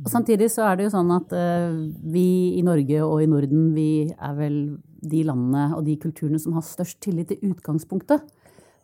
[0.03, 1.71] Og samtidig så er det jo sånn at uh,
[2.11, 2.27] vi
[2.59, 4.57] i Norge og i Norden vi er vel
[5.05, 8.25] de landene og de kulturene som har størst tillit til utgangspunktet.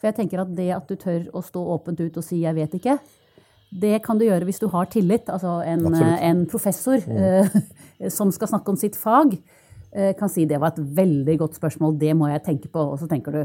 [0.02, 2.56] For jeg tenker at det at du tør å stå åpent ut og si 'jeg
[2.56, 3.00] vet ikke',
[3.72, 5.30] Det kan du gjøre hvis du har tillit.
[5.30, 7.48] Altså en, en professor eh,
[8.10, 9.61] som skal snakke om sitt fag, eh,
[9.92, 12.84] kan si det var et veldig godt spørsmål, det må jeg tenke på.
[12.94, 13.42] Og så tenker du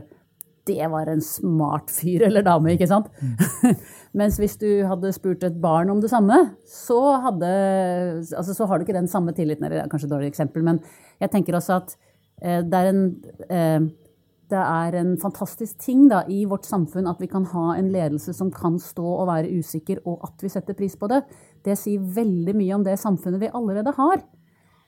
[0.66, 3.10] det var en smart fyr eller dame, ikke sant?
[4.18, 7.50] Mens hvis du hadde spurt et barn om det samme, så, hadde,
[8.24, 9.66] altså, så har du ikke den samme tilliten.
[9.66, 10.80] Eller det er kanskje et dårlig eksempel, men
[11.22, 11.94] jeg tenker også at
[12.42, 13.06] eh, det er en
[13.46, 13.86] eh,
[14.46, 18.30] det er en fantastisk ting da, i vårt samfunn at vi kan ha en ledelse
[18.36, 21.24] som kan stå og være usikker, og at vi setter pris på det.
[21.66, 24.22] Det sier veldig mye om det samfunnet vi allerede har.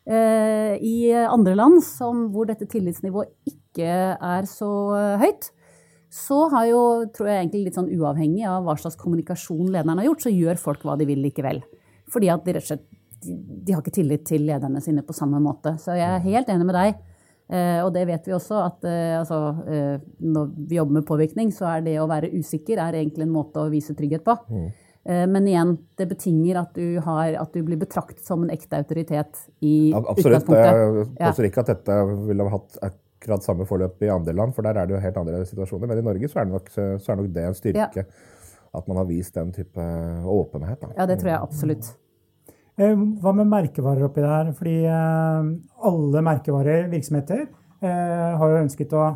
[0.08, 0.96] Eh, I
[1.28, 5.50] andre land som, hvor dette tillitsnivået ikke er så eh, høyt,
[6.08, 10.08] så har jo, tror jeg egentlig litt sånn uavhengig av hva slags kommunikasjon lederen har
[10.08, 11.60] gjort, så gjør folk hva de vil likevel.
[12.08, 12.86] Fordi at de rett og slett
[13.18, 15.74] de, har ikke tillit til lederne sine på samme måte.
[15.82, 16.98] Så jeg er helt enig med deg.
[17.48, 19.38] Eh, og det vet vi også, at eh, altså,
[19.72, 23.34] eh, når vi jobber med påvirkning, så er det å være usikker er egentlig en
[23.34, 24.36] måte å vise trygghet på.
[24.52, 24.68] Eh,
[25.08, 29.38] men igjen, det betinger at du, har, at du blir betraktet som en ekte autoritet
[29.64, 30.42] i Absolutt.
[30.44, 30.66] utgangspunktet.
[30.74, 31.30] Jeg Ja.
[31.30, 34.76] påstår ikke at dette ville ha hatt akkurat samme forløp i andre land, for der
[34.76, 35.88] er det jo helt andre situasjoner.
[35.88, 36.68] Men i Norge så er det nok,
[37.00, 38.04] så er nok det en styrke.
[38.74, 39.80] At man har vist den type
[40.28, 40.80] åpenhet.
[40.82, 40.88] Da.
[40.98, 41.88] Ja, det tror jeg absolutt.
[42.78, 44.52] Eh, Hva med merkevarer oppi der?
[44.52, 45.48] Fordi eh,
[45.88, 47.48] alle merkevarer, virksomheter,
[47.80, 49.06] eh, har jo ønsket å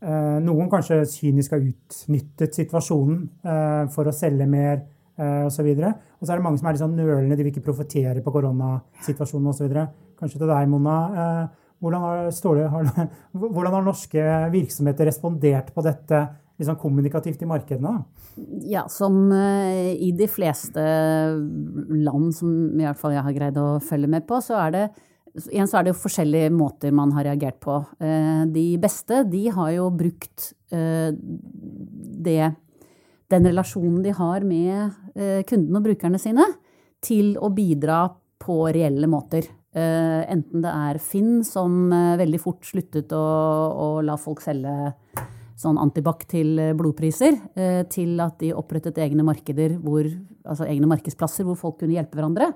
[0.00, 4.84] eh, Noen kanskje kynisk har utnyttet situasjonen eh, for å selge mer
[5.18, 5.68] eh, osv.
[5.74, 8.22] Og, og så er det mange som er litt sånn nølende, de vil ikke profetere
[8.24, 9.76] på koronasituasjonen osv.
[10.20, 10.96] Kanskje til deg, Mona.
[11.14, 11.44] Eh,
[11.84, 12.90] hvordan, har, Ståle, har,
[13.54, 14.24] hvordan har norske
[14.54, 16.26] virksomheter respondert på dette
[16.60, 17.96] liksom kommunikativt i markedene?
[18.70, 20.84] Ja, som eh, i de fleste
[22.04, 24.86] land som i hvert fall jeg har greid å følge med på, så er det
[25.50, 27.80] Igjen så er det jo forskjellige måter man har reagert på.
[28.54, 32.52] De beste, de har jo brukt det
[33.32, 36.44] Den relasjonen de har med eh, kundene og brukerne sine,
[37.04, 38.06] til å bidra
[38.40, 39.48] på reelle måter.
[39.74, 44.92] Eh, Enten det er Finn, som eh, veldig fort sluttet å, å la folk selge
[45.56, 47.36] sånn antibac til blodpriser,
[47.86, 50.08] til at de opprettet egne hvor,
[50.42, 52.48] altså egne markedsplasser hvor folk kunne hjelpe hverandre.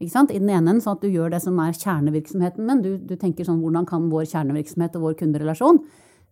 [0.00, 3.12] I den ene enden sånn at du gjør det som er kjernevirksomheten, men du, du
[3.20, 5.82] tenker sånn hvordan kan vår kjernevirksomhet og vår kunderelasjon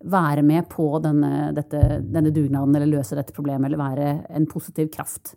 [0.05, 4.91] være med på denne, dette, denne dugnaden eller løse dette problemet eller være en positiv
[4.95, 5.35] kraft.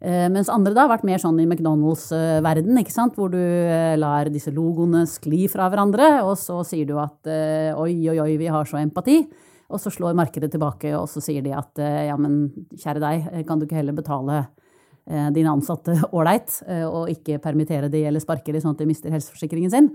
[0.00, 3.16] Eh, mens andre da har vært mer sånn i McDonald's-verden, ikke sant?
[3.16, 7.72] hvor du eh, lar disse logoene skli fra hverandre, og så sier du at eh,
[7.72, 9.22] oi, oi, oi, vi har så empati.
[9.66, 12.44] Og så slår markedet tilbake, og så sier de at eh, ja, men
[12.76, 17.40] kjære deg, eh, kan du ikke heller betale eh, dine ansatte ålreit, eh, og ikke
[17.42, 19.90] permittere de eller sparke de sånn at de mister helseforsikringen sin.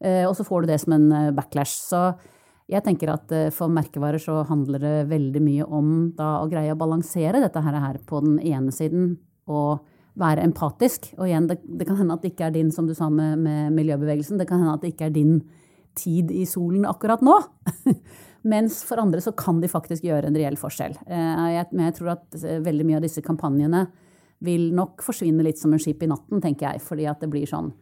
[0.00, 1.76] Eh, Og så får du det som en eh, backlash.
[1.92, 2.02] Så
[2.70, 6.72] jeg tenker at eh, for merkevarer så handler det veldig mye om da å greie
[6.72, 9.18] å balansere dette her, på den ene siden
[9.50, 9.84] og
[10.20, 11.10] være empatisk.
[11.18, 13.42] Og igjen, det, det kan hende at det ikke er din, som du sa med,
[13.44, 15.42] med miljøbevegelsen, det kan hende at det ikke er din
[15.98, 17.36] tid i solen akkurat nå.
[18.54, 20.96] Mens for andre så kan de faktisk gjøre en reell forskjell.
[21.04, 23.84] Eh, Jeg, men jeg tror at eh, veldig mye av disse kampanjene
[24.44, 26.82] vil nok forsvinne litt som en skip i natten, tenker jeg.
[26.84, 27.74] Fordi at det blir sånn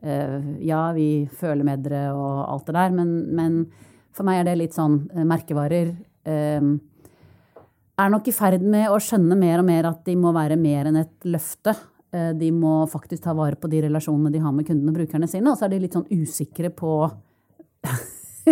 [0.00, 3.56] Ja, vi føler med dere og alt det der, men, men
[4.16, 5.92] for meg er det litt sånn eh, merkevarer
[6.28, 6.70] eh,
[8.00, 10.90] er nok i ferd med å skjønne mer og mer at de må være mer
[10.90, 11.74] enn et løfte.
[12.12, 15.28] Eh, De må faktisk ta vare på de relasjonene de har med kundene og brukerne
[15.30, 15.50] sine.
[15.50, 16.94] Og så er de litt sånn usikre på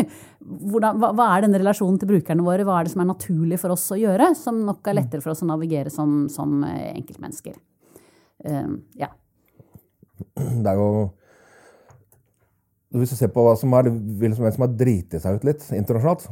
[0.73, 2.67] hvordan, hva, hva er denne relasjonen til brukerne våre?
[2.67, 4.33] Hva er det som er naturlig for oss å gjøre?
[4.39, 7.57] Som nok er lettere for oss å navigere som, som eh, enkeltmennesker.
[8.45, 9.13] Eh, ja.
[10.35, 10.91] Det er jo
[12.97, 15.65] Hvis du ser på hva som er, hvem som som har driti seg ut litt
[15.77, 16.23] internasjonalt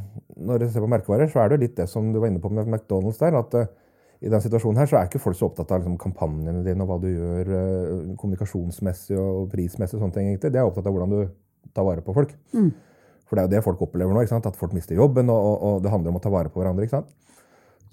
[0.41, 2.49] Når du ser på merkevarer, så er det litt det som du var inne på
[2.49, 3.37] med McDonald's der.
[3.37, 3.67] at uh,
[4.25, 6.89] i den situasjonen her så er ikke folk så opptatt av liksom, kampanjene dine og
[6.89, 9.99] hva du gjør uh, kommunikasjonsmessig og prismessig.
[9.99, 10.53] og sånne ting egentlig.
[10.55, 11.21] De er opptatt av hvordan du
[11.77, 12.33] tar vare på folk.
[13.27, 14.23] For det er jo det folk opplever nå.
[14.25, 14.49] ikke sant?
[14.49, 16.87] At folk mister jobben, og, og, og det handler om å ta vare på hverandre.
[16.87, 17.13] ikke sant?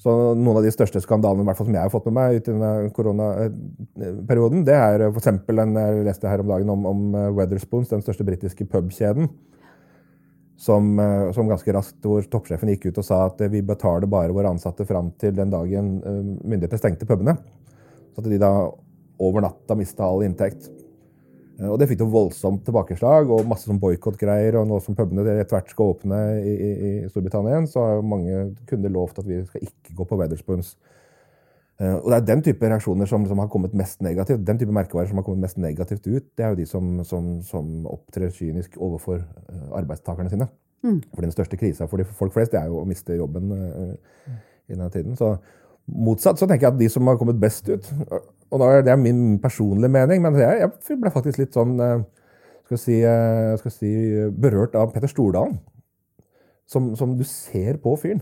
[0.04, 2.48] Så Noen av de største skandalene hvert fall som jeg har fått med meg ut
[2.50, 5.30] i denne koronaperioden, det er f.eks.
[5.48, 7.04] den jeg leste her om dagen om, om
[7.38, 9.32] Weatherspoons, den største britiske pubkjeden.
[10.60, 14.08] Som, eh, som ganske raskt hvor toppsjefen gikk ut og sa at eh, vi betaler
[14.08, 17.34] bare våre ansatte fram til den dagen eh, myndighetene stengte pubene.
[18.14, 18.52] Så at de da
[19.24, 20.70] over natta mista all inntekt.
[21.60, 24.58] Eh, Og det fikk jo voldsomt tilbakeslag og masse sånn boikottgreier.
[24.62, 27.96] Og nå som pubene etter hvert skal åpne i, i, i Storbritannia igjen, så har
[28.00, 30.74] jo mange kunder lovt at vi skal ikke gå på Wetherspoons.
[31.82, 34.44] Eh, Og det er den type reaksjoner som, som har kommet mest negativt.
[34.46, 37.32] Den type merkevarer som har kommet mest negativt ut, det er jo de som, som,
[37.46, 40.50] som opptrer kynisk overfor eh, arbeidstakerne sine.
[41.16, 44.74] For den største krisa for de folk flest det er jo å miste jobben i
[44.74, 45.16] denne tiden.
[45.16, 45.38] Så
[45.88, 47.88] Motsatt så tenker jeg at de som har kommet best ut
[48.54, 52.04] Og nå er min personlige mening, men jeg, jeg ble faktisk litt sånn eh,
[52.68, 53.94] skal si, eh, skal si,
[54.46, 55.58] berørt av Petter Stordalen.
[56.70, 58.22] Som, som, du ser på fyren.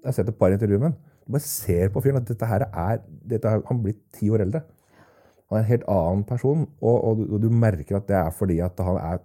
[0.00, 0.98] Jeg har sett et par intervjuer med ham.
[1.26, 4.62] Du bare ser på fyren at dette her er, dette Han blir ti år eldre.
[5.50, 8.60] Han er en helt annen person, og, og, og, du merker at det er fordi
[8.64, 9.20] at han er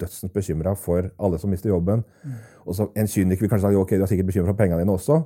[0.00, 2.02] dødsens bekymra for alle som mister jobben.
[2.24, 2.38] Mm.
[2.66, 4.96] Og så En kyniker vil kanskje si ok, du er sikkert bekymra for pengene dine
[4.96, 5.20] også.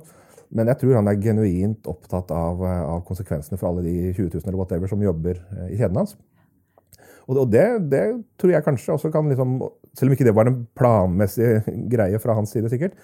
[0.55, 4.31] Men jeg tror han er genuint opptatt av, eh, av, konsekvensene for alle de 20
[4.37, 6.15] 000 eller whatever som jobber eh, i kjeden hans.
[7.27, 8.03] Og det, det,
[8.39, 9.57] tror jeg kanskje også kan liksom,
[9.97, 11.57] Selv om ikke det var en planmessig
[11.93, 12.95] greie fra hans side, sikkert,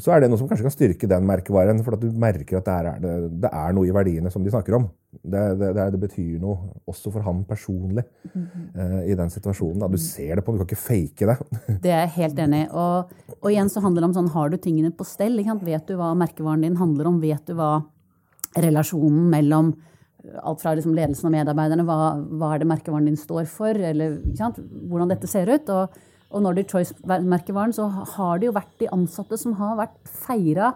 [0.00, 1.82] så er det noe som kanskje kan styrke den merkevaren.
[1.84, 4.52] For at du merker at det er, det, det er noe i verdiene som de
[4.52, 4.86] snakker om.
[5.16, 8.66] Det, det betyr noe også for han personlig mm -hmm.
[8.76, 9.80] uh, i den situasjonen.
[9.80, 9.88] Da.
[9.88, 11.36] Du ser det på du kan ikke fake det.
[11.82, 12.68] det er jeg helt enig i.
[12.70, 13.10] Og,
[13.42, 15.36] og, igjen så handler det om sånn, har du tingene på stell?
[15.36, 17.20] Vet du hva merkevaren din handler om?
[17.20, 17.84] Vet du hva
[18.56, 19.74] relasjonen mellom
[20.42, 23.68] alt fra liksom ledelsen og medarbeiderne, hva, hva, er det merkevaren din står for?
[23.68, 24.18] Eller
[24.88, 25.68] hvordan dette ser ut?
[25.68, 25.88] og
[26.36, 29.96] og Nordic Choice-merkevaren, så har det jo vært de ansatte som har vært
[30.26, 30.74] feira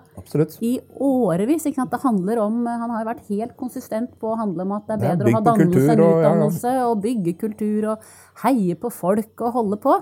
[0.65, 1.69] i årevis.
[1.69, 4.97] Det handler om, Han har jo vært helt konsistent på å handle om at det
[4.97, 6.89] er bedre er å ha dannelse enn utdannelse, og, ja, ja.
[6.89, 8.11] og bygge kultur og
[8.45, 9.97] heie på folk og holde på.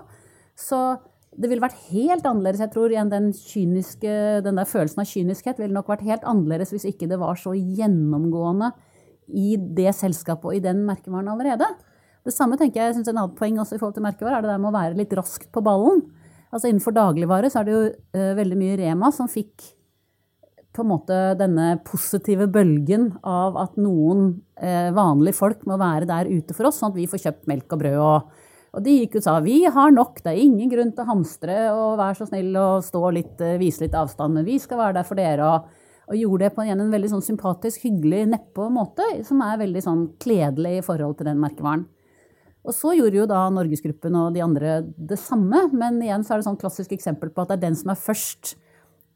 [0.59, 0.81] Så
[1.39, 4.15] det ville vært helt annerledes, jeg tror, enn den, kyniske,
[4.47, 7.55] den der følelsen av kyniskhet ville nok vært helt annerledes hvis ikke det var så
[7.55, 8.73] gjennomgående
[9.29, 11.69] i det selskapet og i den merkevaren allerede.
[12.27, 14.45] Det samme tenker jeg, jeg synes en annet poeng også i forhold til merkevare, er
[14.45, 16.03] det der med å være litt raskt på ballen.
[16.49, 19.75] Altså Innenfor dagligvare så er det jo uh, veldig mye Rema som fikk
[20.77, 26.31] på en måte denne positive bølgen av at noen uh, vanlige folk må være der
[26.31, 27.99] ute for oss, sånn at vi får kjøpt melk og brød.
[28.05, 31.05] Og, og de gikk ut og sa vi har nok, det er ingen grunn til
[31.05, 34.61] å hamstre og vær så snill og stå litt, uh, vise litt avstand, men vi
[34.63, 35.53] skal være der for dere.
[35.53, 39.61] og og gjorde det på en, en veldig sånn sympatisk, hyggelig, nedpå måte, som er
[39.61, 41.85] veldig sånn kledelig i forhold til den merkevaren.
[42.67, 46.41] Og så gjorde jo da Norgesgruppen og de andre det samme, men igjen så er
[46.41, 48.57] det sånn klassisk eksempel på at det er den som er først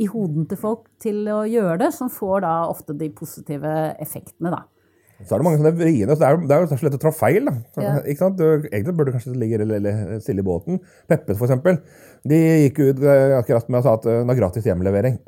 [0.01, 4.55] i hoden til folk til å gjøre det, som får da ofte de positive effektene,
[4.55, 4.65] da.
[5.23, 6.17] Så er det mange sånne vriene.
[6.19, 7.47] Det er, det er jo så lett å trå feil.
[7.47, 7.83] da.
[7.85, 7.93] Ja.
[8.01, 8.41] Ikke sant?
[8.41, 10.81] Du, egentlig burde du kanskje ligge eller stille i båten.
[11.11, 11.79] Peppes, for eksempel.
[12.27, 15.21] De gikk ut eh, akkurat med og sa at eh, det var gratis hjemlevering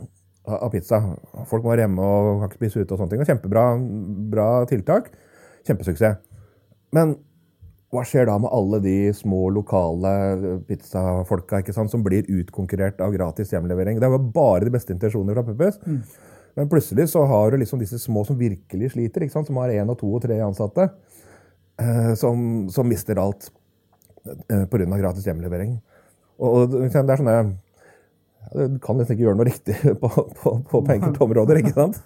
[0.51, 0.99] av pizza.
[1.49, 3.23] Folk må være hjemme og kan ikke spise ute og sånne ting.
[3.29, 3.69] Kjempebra
[4.33, 5.13] bra tiltak.
[5.69, 6.19] Kjempesuksess.
[6.97, 7.15] Men
[7.95, 10.11] hva skjer da med alle de små, lokale
[10.69, 14.01] pizzafolka ikke sant, som blir utkonkurrert av gratis hjemlevering?
[14.03, 15.81] Det var bare de beste intensjonene fra Peppes.
[15.87, 16.01] Mm.
[16.55, 19.75] Men plutselig så har du liksom disse små som virkelig sliter, ikke sant, som har
[19.75, 20.87] én og to og tre ansatte,
[21.83, 23.51] eh, som, som, mister alt
[24.27, 24.87] eh, pga.
[24.95, 25.77] gratis hjemlevering.
[26.39, 27.37] Og, og det er sånne
[28.55, 32.03] Du kan nesten ikke gjøre noe riktig på, på, på enkelte områder, ikke sant?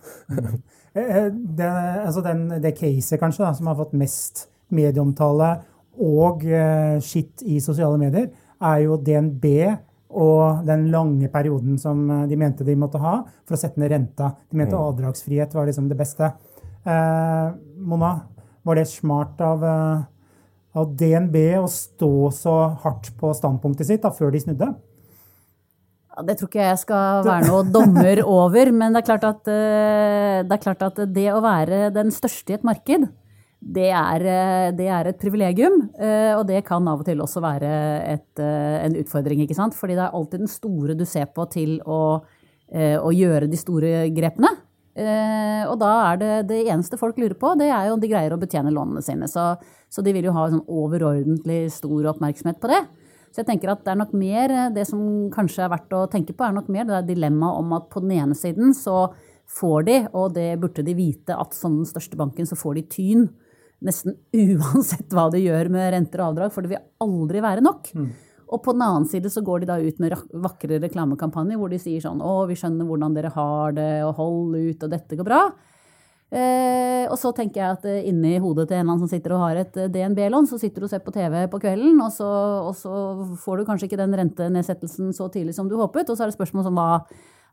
[0.94, 1.72] Eh, eh, det,
[2.06, 5.58] altså den, det caset kanskje da, som har fått mest medieomtale
[5.98, 9.46] og eh, skitt i sosiale medier, er jo DNB
[10.08, 13.92] og den lange perioden som eh, de mente de måtte ha for å sette ned
[13.92, 14.32] renta.
[14.48, 14.84] De mente mm.
[14.88, 16.32] avdragsfrihet var liksom det beste.
[16.88, 17.46] Eh,
[17.84, 18.14] Mona,
[18.64, 20.06] var det smart av, eh,
[20.78, 24.72] av, DNB å stå så hardt på standpunktet sitt da, før de snudde?
[26.08, 29.44] Ja, det tror ikke jeg skal være noe dommer over, men det er klart at
[29.46, 33.06] det, er klart at det å være den største i et marked
[33.58, 37.42] det er, eh, det er, et privilegium, eh, og det kan av og til også
[37.42, 37.70] være
[38.06, 39.42] et, eh, en utfordring.
[39.42, 39.74] ikke sant?
[39.74, 42.22] Fordi det er alltid den store du ser på til å,
[42.70, 44.48] å gjøre de store grepene.
[44.98, 48.32] Og da er det det eneste folk lurer på, det er jo om de greier
[48.32, 49.26] å betjene lånene sine.
[49.26, 49.56] Så,
[49.88, 52.82] så de vil jo ha sånn overordentlig stor oppmerksomhet på det.
[53.32, 56.34] Så jeg tenker at det er nok mer, det som kanskje er verdt å tenke
[56.34, 59.14] på, er nok mer det der dilemmaet om at på den ene siden så
[59.48, 62.88] får de, og det burde de vite, at som den største banken så får de
[62.92, 63.28] tyn
[63.84, 67.92] nesten uansett hva de gjør med renter og avdrag, for det vil aldri være nok.
[67.94, 68.08] Mm.
[68.48, 70.14] Og på den annen side så går de da ut med
[70.44, 74.56] vakre reklamekampanjer hvor de sier sånn Å, vi skjønner hvordan dere har det, og hold
[74.56, 75.42] ut, og dette går bra.
[76.28, 79.32] Eh, og så tenker jeg at eh, inni hodet til en eller annen som sitter
[79.32, 82.12] og har et eh, DNB-lån, så sitter du og ser på TV på kvelden, og
[82.12, 82.28] så,
[82.68, 82.92] og så,
[83.40, 86.08] får du kanskje ikke den rentenedsettelsen så tidlig som du håpet.
[86.08, 86.90] Og så er det spørsmål som hva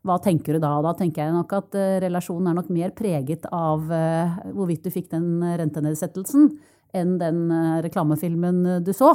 [0.06, 0.72] hva tenker du da?
[0.84, 4.92] Da tenker jeg nok at uh, relasjonen er nok mer preget av uh, hvorvidt du
[4.94, 6.52] fikk den rentenedsettelsen,
[6.96, 9.14] enn den uh, reklamefilmen du så.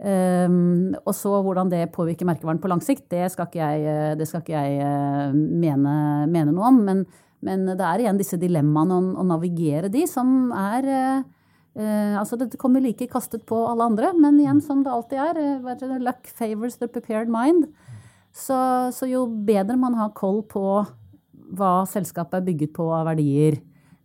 [0.00, 4.40] Um, og så hvordan det påvirker merkevaren på lang sikt, det skal ikke jeg, skal
[4.40, 5.96] ikke jeg mene,
[6.30, 6.78] mene, noe om.
[6.86, 7.04] Men,
[7.44, 10.88] men, det er igjen disse dilemmaene å, å navigere de, som er
[11.80, 16.26] altså Det kommer like kastet på alle andre, men igjen, som det alltid er, luck
[16.26, 17.68] favors the prepared mind.
[18.30, 18.56] Så,
[18.94, 20.64] så, jo bedre man har koll på
[21.50, 23.58] hva selskapet er bygget på av verdier.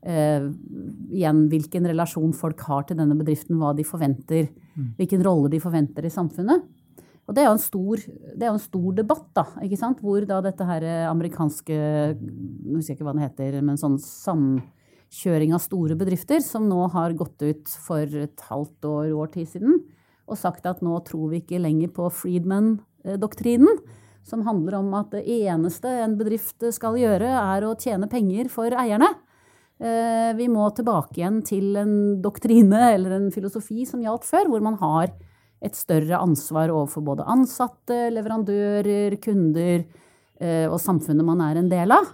[0.05, 0.47] Eh,
[1.13, 4.49] igjen hvilken relasjon folk har til denne bedriften, hva de forventer.
[4.97, 6.65] Hvilken rolle de forventer i samfunnet.
[7.25, 8.01] Og det er jo en stor,
[8.35, 10.01] er en stor debatt, da, ikke sant?
[10.03, 11.77] hvor da dette her amerikanske
[12.19, 16.85] Nå husker jeg ikke hva det heter, men sånn samkjøring av store bedrifter, som nå
[16.93, 19.81] har gått ut for et halvt år, år tid siden,
[20.29, 23.81] og sagt at nå tror vi ikke lenger på Friedman-doktrinen,
[24.25, 28.73] som handler om at det eneste en bedrift skal gjøre, er å tjene penger for
[28.73, 29.11] eierne.
[29.75, 34.63] Eh, vi må tilbake igjen til en doktrine eller en filosofi som gjaldt før, hvor
[34.63, 35.11] man har
[35.65, 39.83] et større ansvar overfor både ansatte, leverandører, kunder
[40.39, 42.07] eh, og samfunnet man er en del av.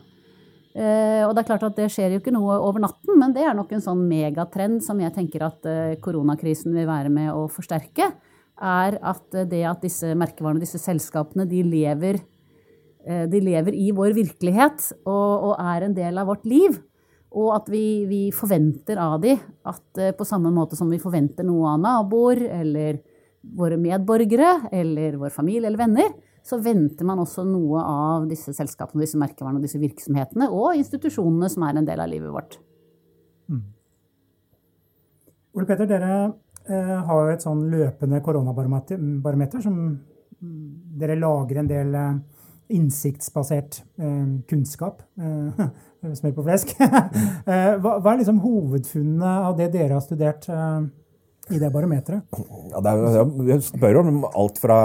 [0.72, 3.46] Eh, og det er klart at det skjer jo ikke noe over natten, men det
[3.46, 5.72] er nok en sånn megatrend som jeg tenker at
[6.04, 8.10] koronakrisen vil være med å forsterke.
[8.62, 12.20] Er at det at disse merkevarene, disse selskapene, de lever,
[13.02, 16.76] de lever i vår virkelighet og, og, er en del av vårt liv.
[17.34, 21.72] Og at vi, vi forventer av dem at på samme måte som vi forventer noe
[21.74, 23.00] av naboer eller
[23.42, 29.04] våre medborgere eller vår familie eller venner, så venter man også noe av disse selskapene,
[29.06, 32.58] disse merkevarene og disse virksomhetene og institusjonene som er en del av livet vårt.
[33.52, 33.62] Mm.
[35.58, 36.34] Ole Petter, dere eh,
[36.72, 39.82] har jo et sånn løpende koronabarometer som
[41.02, 42.16] dere lager en del eh,
[42.78, 45.04] innsiktsbasert eh, kunnskap.
[45.20, 45.68] Eh,
[46.20, 46.68] smør på flesk.
[47.52, 50.46] Eh, hva, er liksom hovedfunnene av det dere har studert?
[50.50, 50.82] Eh,
[51.52, 52.22] i det barometeret?
[52.72, 54.78] Ja, det er, vi spør om alt fra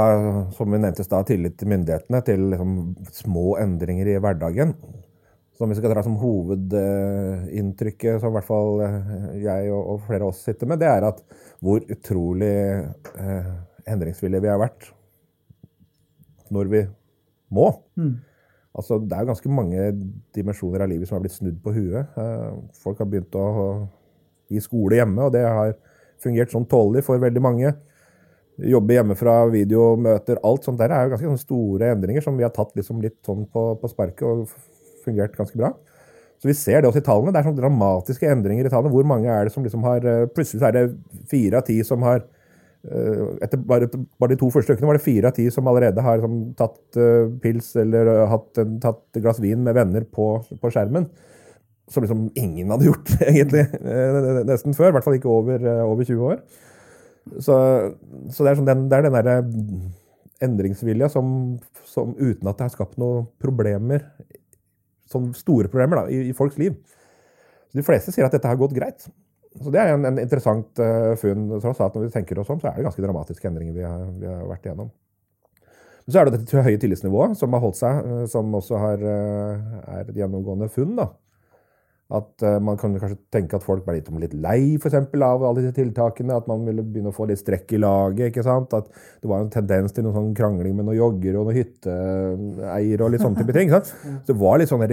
[0.56, 2.70] som vi nevnte da, tillit til myndighetene til liksom,
[3.14, 4.70] små endringer i hverdagen.
[5.56, 8.96] Som vi skal dra som hovedinntrykket, som i hvert fall eh,
[9.44, 11.18] jeg og flere av oss sitter med, det er at
[11.66, 12.54] hvor utrolig
[13.18, 13.50] eh,
[13.90, 14.86] endringsvillige vi har vært
[16.54, 16.82] når vi
[17.50, 17.72] må.
[17.98, 18.14] Mm.
[18.76, 19.88] Altså, det er jo ganske mange
[20.36, 22.12] dimensjoner av livet som har blitt snudd på huet.
[22.20, 23.46] Eh, folk har begynt å
[24.52, 25.74] gi skole hjemme, og det har
[26.22, 27.72] fungert sånn tålelig for veldig mange.
[28.56, 32.72] Jobbe hjemmefra, videomøter, alt sånt der er jo ganske store endringer som vi har tatt
[32.78, 34.46] liksom litt sånn på, på sparket og
[35.04, 35.74] fungert ganske bra.
[36.36, 37.32] Så vi ser det også i tallene.
[37.32, 38.92] Det er sånn dramatiske endringer i tallene.
[38.92, 40.86] Hvor mange er det som liksom har eh, Plutselig er det
[41.30, 45.06] fire av ti som har eh, etter bare, bare, de to første ukene var det
[45.06, 49.40] fire av ti som allerede har som, tatt uh, pils eller uh, hatt, tatt glass
[49.42, 50.28] vin med venner på,
[50.60, 51.08] på skjermen
[51.90, 53.62] som liksom ingen hadde gjort, egentlig,
[54.48, 54.90] nesten før.
[54.90, 56.40] I hvert fall ikke over, over 20 år.
[57.38, 57.54] Så,
[58.30, 59.36] så, det er, sånn den, det den derre
[60.44, 61.28] endringsvilja som,
[61.88, 64.04] som, uten at det har skapt noen problemer,
[65.10, 66.76] sånn store problemer da, i, i, folks liv.
[67.70, 69.08] Så de fleste sier at dette har gått greit.
[69.56, 71.48] Så det er en, en interessant uh, funn.
[71.62, 74.06] tross alt Når vi tenker oss om, så er det ganske dramatiske endringer vi har,
[74.20, 74.90] vi har vært igjennom.
[76.06, 80.04] Men så er det dette høye tillitsnivået som har holdt seg, som også har, er
[80.04, 80.92] et gjennomgående funn.
[81.00, 81.08] da.
[82.14, 85.42] At uh, Man kan kanskje tenke at folk ble litt, litt lei for eksempel, av
[85.42, 86.36] alle disse tiltakene.
[86.38, 88.30] At man ville begynne å få litt strekk i laget.
[88.30, 88.76] ikke sant?
[88.78, 93.02] At det var en tendens til noen sånn krangling med noen joggere og noen hytteeiere.
[93.02, 94.22] og litt sånne type ting, ikke sant?
[94.22, 94.90] Så det var litt sånne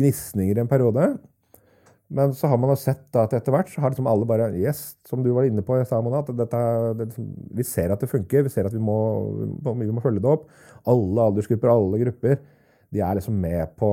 [0.00, 1.12] gnisninger i en periode.
[2.14, 4.94] Men så har man jo sett at etter hvert så har liksom alle bare Yes,
[5.08, 6.64] som du var inne på, Samona, at dette,
[7.00, 7.08] det,
[7.58, 8.44] vi ser at det funker.
[8.46, 8.96] Vi ser at vi må,
[9.64, 10.48] vi må følge det opp.
[10.88, 12.38] Alle aldersgrupper, alle grupper
[12.94, 13.90] de er liksom med på,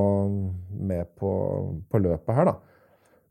[0.78, 1.32] med på,
[1.90, 2.52] på løpet her.
[2.52, 2.60] da.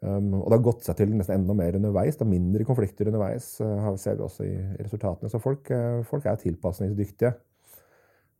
[0.00, 2.16] Um, og det har gått seg til nesten enda mer underveis.
[2.16, 5.28] Det er mindre konflikter underveis, uh, ser vi også i resultatene.
[5.28, 7.34] Så folk, uh, folk er tilpasningsdyktige.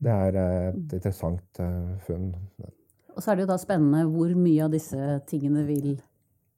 [0.01, 2.31] Det er uh, et interessant uh, funn.
[3.12, 5.99] Og så er det jo da spennende hvor mye av disse tingene vil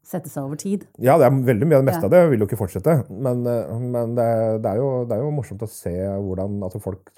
[0.06, 0.86] sette seg over tid.
[1.02, 2.08] Ja, det er veldig mye av det meste ja.
[2.08, 2.96] av det vil jo ikke fortsette.
[3.10, 6.82] Men, men det, er, det, er jo, det, er, jo, morsomt å se hvordan altså
[6.82, 7.10] folk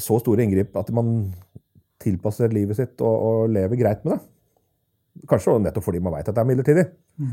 [0.00, 1.32] Så store inngrip at man
[2.02, 4.20] tilpasser livet sitt og, og, lever greit med det.
[5.28, 6.86] Kanskje nettopp fordi man veit at det er midlertidig.
[7.20, 7.32] Mm.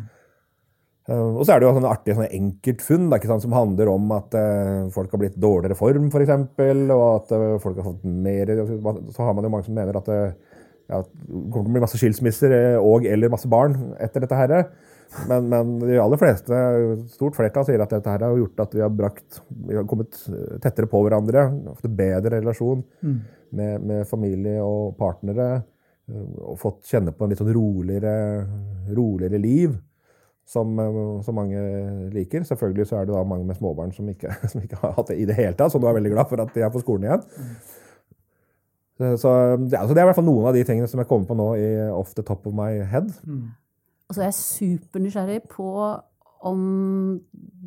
[1.09, 4.11] Uh, og så er det jo sånne artige sånne enkeltfunn da, sant, som handler om
[4.13, 6.33] at uh, folk har blitt dårligere form, f.eks.,
[6.93, 10.11] og at uh, folk har fått mer Så har man jo mange som mener at
[10.89, 14.53] ja, det kommer til å bli masse skilsmisser og eller masse barn etter dette her.
[15.29, 16.61] Men, men, de aller fleste,
[17.13, 20.17] stort flertall, sier at dette her har gjort at vi har, brakt, vi har kommet
[20.61, 21.47] tettere på hverandre.
[21.77, 23.17] Fått en bedre relasjon mm.
[23.55, 25.61] Med, med, familie og partnere.
[26.09, 28.13] Og fått kjenne på en litt sånn roligere,
[28.95, 29.77] roligere liv.
[30.49, 30.79] Som,
[31.21, 31.59] som, mange
[32.09, 32.41] liker.
[32.41, 35.19] Selvfølgelig så er det da mange med småbarn som ikke, som ikke har hatt det
[35.21, 37.05] i det hele tatt, så nå er veldig glad for at de er på skolen
[37.05, 37.27] igjen.
[37.37, 37.51] Mm.
[38.99, 39.29] Så,
[39.71, 41.37] ja, så, Det er i hvert fall noen av de tingene som jeg kommer på
[41.37, 43.13] nå i off the top of my head.
[43.23, 43.51] Mm.
[44.09, 45.69] Og så er jeg supernysgjerrig på
[46.49, 46.61] om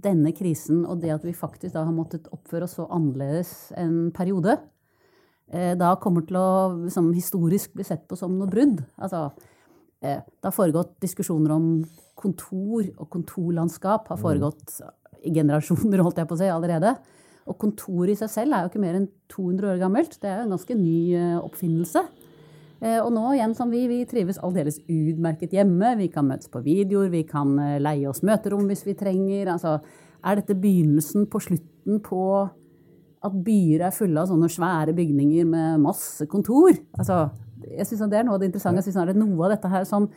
[0.02, 4.10] denne krisen og det at vi faktisk da har måttet oppføre oss så annerledes en
[4.14, 4.71] periode, eh,
[5.50, 6.50] da kommer til å
[6.84, 8.78] liksom, historisk bli sett på som noe brudd.
[8.96, 9.26] Altså,
[10.00, 11.66] eh, det har foregått diskusjoner om
[12.22, 14.78] kontor og kontorlandskap har foregått
[15.26, 16.94] i generasjoner, holdt jeg på å si, allerede.
[17.50, 20.14] Og kontoret i seg selv er jo ikke mer enn 200 år gammelt.
[20.22, 22.04] Det er jo en ganske ny eh, oppfinnelse.
[22.82, 25.94] Eh, og nå igjen som vi, vi trives aldeles utmerket hjemme.
[26.00, 29.52] Vi kan møtes på videoer, vi kan eh, leie oss møterom hvis vi trenger.
[29.56, 29.76] Altså,
[30.22, 32.22] er dette begynnelsen på slutten på
[33.22, 36.74] at byer er fulle av sånne svære bygninger med masse kontor?
[36.98, 37.24] Altså,
[37.62, 38.82] jeg synes Det er noe av det interessante.
[38.82, 40.08] Jeg synes det er noe av dette her som,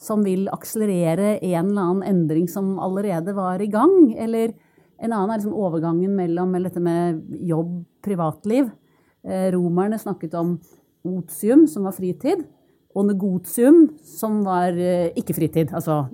[0.00, 4.14] som vil akselerere en eller annen endring som allerede var i gang.
[4.16, 4.54] Eller
[4.98, 8.70] en annen er liksom overgangen mellom dette med jobb, privatliv.
[9.24, 10.56] Eh, romerne snakket om
[11.04, 12.44] otium, som var fritid,
[12.94, 15.72] og negotium, som var eh, ikke fritid.
[15.74, 16.04] Altså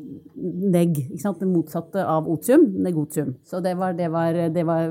[0.40, 3.34] neg, det motsatte av otium, negotium.
[3.44, 4.88] Så det var, det var, det var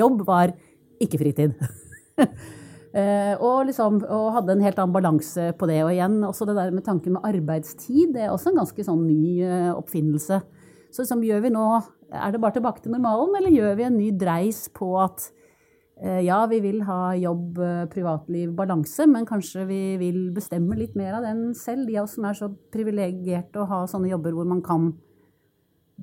[0.00, 0.52] Jobb var
[1.00, 1.54] ikke fritid.
[2.90, 5.76] Eh, og, liksom, og hadde en helt annen balanse på det.
[5.86, 9.04] Og igjen, også det der med tanken med arbeidstid, det er også en ganske sånn
[9.06, 10.40] ny uh, oppfinnelse.
[10.90, 11.66] Så liksom, gjør vi nå
[12.10, 15.28] Er det bare tilbake til normalen, eller gjør vi en ny dreis på at
[16.02, 17.60] uh, ja, vi vil ha jobb,
[17.92, 22.18] privatliv, balanse, men kanskje vi vil bestemme litt mer av den selv, de av oss
[22.18, 24.90] som er så privilegerte å ha sånne jobber hvor man kan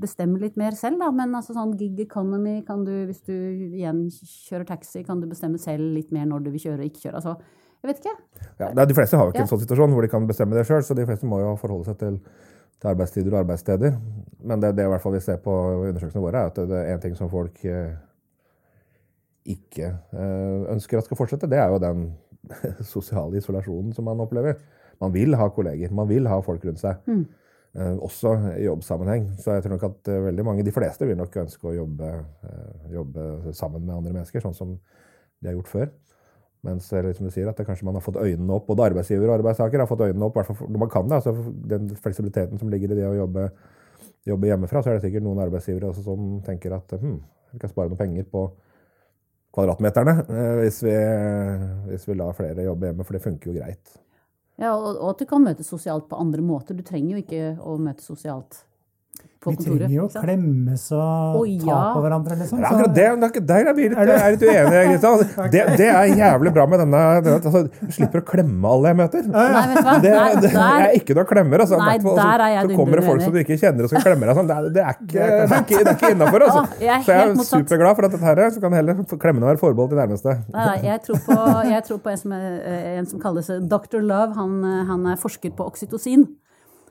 [0.02, 1.12] bestemme litt mer selv, da.
[1.16, 5.62] Men altså sånn gig economy kan du, hvis du igjen kjører taxi, kan du bestemme
[5.62, 7.22] selv litt mer når du vil kjøre og ikke kjøre.
[7.22, 8.16] Altså, jeg vet ikke.
[8.60, 9.48] Ja, de fleste har jo ikke ja.
[9.48, 11.92] en sånn situasjon hvor de kan bestemme det sjøl, så de fleste må jo forholde
[11.92, 12.18] seg til,
[12.82, 13.98] til arbeidstider og arbeidssteder.
[14.50, 16.94] Men det, det i hvert fall vi ser på undersøkelsene våre, er at det er
[16.96, 17.94] en ting som folk eh,
[19.54, 22.10] ikke eh, ønsker at skal fortsette, det er jo den
[22.96, 24.58] sosiale isolasjonen som man opplever.
[25.02, 26.98] Man vil ha kolleger, man vil ha folk rundt seg.
[27.06, 27.28] Mm.
[27.78, 29.28] Eh, også i jobbsammenheng.
[29.38, 32.08] Så jeg tror nok at eh, veldig mange, de fleste vil nok ønske å jobbe,
[32.50, 35.92] eh, jobbe sammen med andre mennesker, sånn som de har gjort før.
[36.66, 39.84] Mens liksom du sier, at kanskje man har fått øynene opp, både arbeidsgiver og arbeidstaker
[39.84, 41.20] har fått øynene opp, hvert når man kan det.
[41.20, 41.36] altså
[41.70, 43.46] Den fleksibiliteten som ligger i det å jobbe,
[44.26, 47.22] jobbe hjemmefra, så er det sikkert noen arbeidsgivere også som tenker at hm,
[47.54, 48.48] vi kan spare noen penger på
[49.54, 50.18] kvadratmeterne
[50.64, 50.98] hvis vi,
[51.94, 53.98] hvis vi lar flere jobbe hjemme, for det funker jo greit.
[54.58, 56.78] Ja, og, og, at du kan møtes sosialt på andre måter.
[56.78, 58.64] Du trenger jo ikke å møtes sosialt
[59.48, 59.74] på kontoret.
[59.74, 61.66] Vi trenger jo å klemmes og oh, ja.
[61.68, 62.62] ta på hverandre, liksom.
[62.62, 65.14] Ja, akkurat det, der er vi litt, er litt uenige.
[65.54, 68.98] Det, det, er jævlig bra med denne, denne altså, Du slipper å klemme alle jeg
[69.00, 69.28] møter.
[69.32, 69.96] Nei, vet du hva?
[70.04, 70.14] Det,
[70.44, 71.64] det, er ikke noe klemmer.
[71.64, 71.80] Altså.
[71.80, 74.28] Nei, der er jeg så kommer det folk som du ikke kjenner og skal klemme
[74.30, 74.40] deg.
[74.40, 74.50] Sånn.
[74.50, 76.48] Det, det, er ikke, det er ikke, ikke innafor.
[76.48, 76.64] Altså.
[76.80, 80.02] så jeg er superglad for at dette her, så kan heller klemmene være forbeholdt de
[80.02, 80.36] nærmeste.
[80.56, 81.40] Nei, jeg tror på,
[81.72, 82.60] jeg tror på en, som er,
[82.98, 84.02] en som kalles Dr.
[84.02, 84.36] Love.
[84.42, 84.60] Han,
[84.92, 86.28] han er forsker på oksytocin.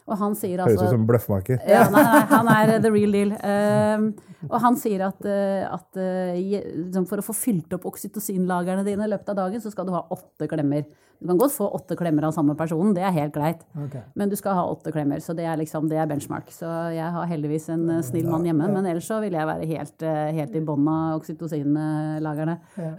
[0.07, 1.63] Og han sier altså, Høres ut som bløffmaker.
[1.67, 3.33] Ja, nei, nei, han er the real deal.
[3.41, 9.09] Uh, og han sier at, uh, at uh, for å få fylt opp oksytocinlagrene dine
[9.09, 10.87] i løpet av dagen, så skal du ha åtte klemmer.
[11.19, 13.63] Du kan godt få åtte klemmer av samme personen, det er helt greit.
[13.87, 14.05] Okay.
[14.15, 15.23] Men du skal ha åtte klemmer.
[15.25, 16.51] Så det er, liksom, det er benchmark.
[16.55, 19.71] Så jeg har heldigvis en eh, snill mann hjemme, men ellers så vil jeg være
[19.71, 20.05] helt,
[20.37, 22.59] helt i bånn av oksytocinlagrene.
[22.77, 22.93] Ja.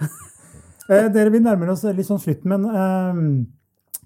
[0.88, 3.32] Dere, vi nærmer oss litt sånn slutten, men ehm,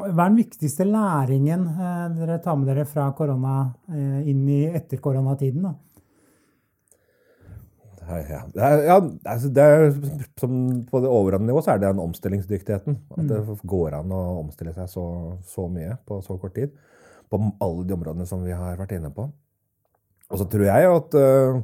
[0.09, 4.63] hva er den viktigste læringen eh, dere tar med dere fra korona eh, inn i
[4.71, 5.69] etter koronatiden?
[5.69, 5.75] da?
[8.11, 8.95] Ja, det er, ja,
[9.29, 9.83] altså det er,
[10.39, 10.55] som
[10.89, 12.97] på det overordnede nivået så er det den omstillingsdyktigheten.
[13.15, 13.61] At det mm.
[13.71, 15.05] går an å omstille seg så,
[15.47, 16.73] så, mye på så kort tid.
[17.31, 19.29] På alle de områdene som vi har vært inne på.
[20.31, 21.61] Og så tror jeg at uh,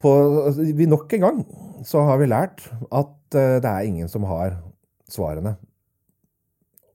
[0.00, 0.10] på,
[0.44, 1.44] altså, vi Nok en gang
[1.84, 4.58] så har vi lært at uh, det er ingen som har
[5.10, 5.56] svarene.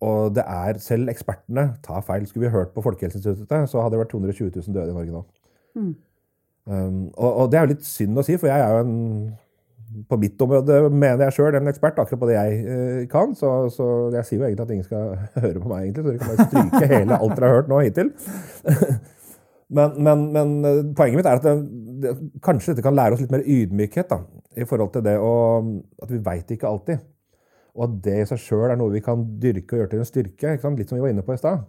[0.05, 2.27] Og det er selv ekspertene tar feil.
[2.27, 5.25] Skulle vi hørt på Folkehelseinstituttet, så hadde det vært 220 000 døde i Norge nå.
[5.75, 5.91] Mm.
[6.69, 10.03] Um, og, og, det er jo litt synd å si, for jeg er jo en
[10.05, 13.31] På mitt område mener jeg sjøl en ekspert akkurat på det jeg eh, kan.
[13.35, 16.19] Så, så, jeg sier jo egentlig at ingen skal høre på meg, egentlig, så dere
[16.19, 18.11] kan bare stryke hele alt dere har hørt nå hittil.
[19.79, 21.55] men, men, men, eh, poenget mitt er at det,
[22.05, 22.13] det,
[22.45, 24.21] kanskje dette kan lære oss litt mer ydmykhet da,
[24.61, 25.33] i forhold til det å,
[26.05, 27.01] at vi veit ikke alltid.
[27.77, 30.09] Og at det i seg sjøl er noe vi kan dyrke og gjøre til en
[30.09, 30.55] styrke.
[30.55, 31.65] Litt som vi var inne på i stad.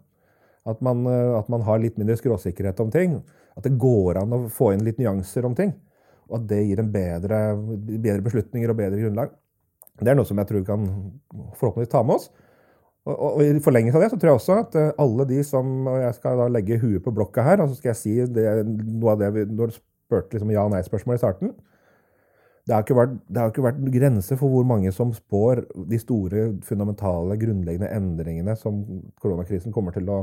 [0.69, 3.21] At, eh, at, man har litt mindre skråsikkerhet om ting.
[3.57, 5.75] At det går an å få inn litt nyanser om ting.
[6.31, 7.41] Og at det gir en bedre,
[7.91, 9.33] bedre beslutninger og bedre grunnlag.
[10.01, 10.87] Det er noe som jeg tror vi kan
[11.59, 12.31] forhåpentligvis ta med oss.
[13.09, 15.41] Og, og, og, I forlengelse av det så tror jeg også at eh, alle de
[15.47, 18.15] som og Jeg skal da legge huet på blokka her, og så skal jeg si
[18.29, 21.55] det, noe av det vi når du spurte liksom ja-nei-spørsmål i starten
[22.69, 26.45] det har, vært, det har ikke vært grenser for hvor mange som spår de store,
[26.67, 28.83] fundamentale, grunnleggende endringene som
[29.23, 30.21] koronakrisen kommer til å,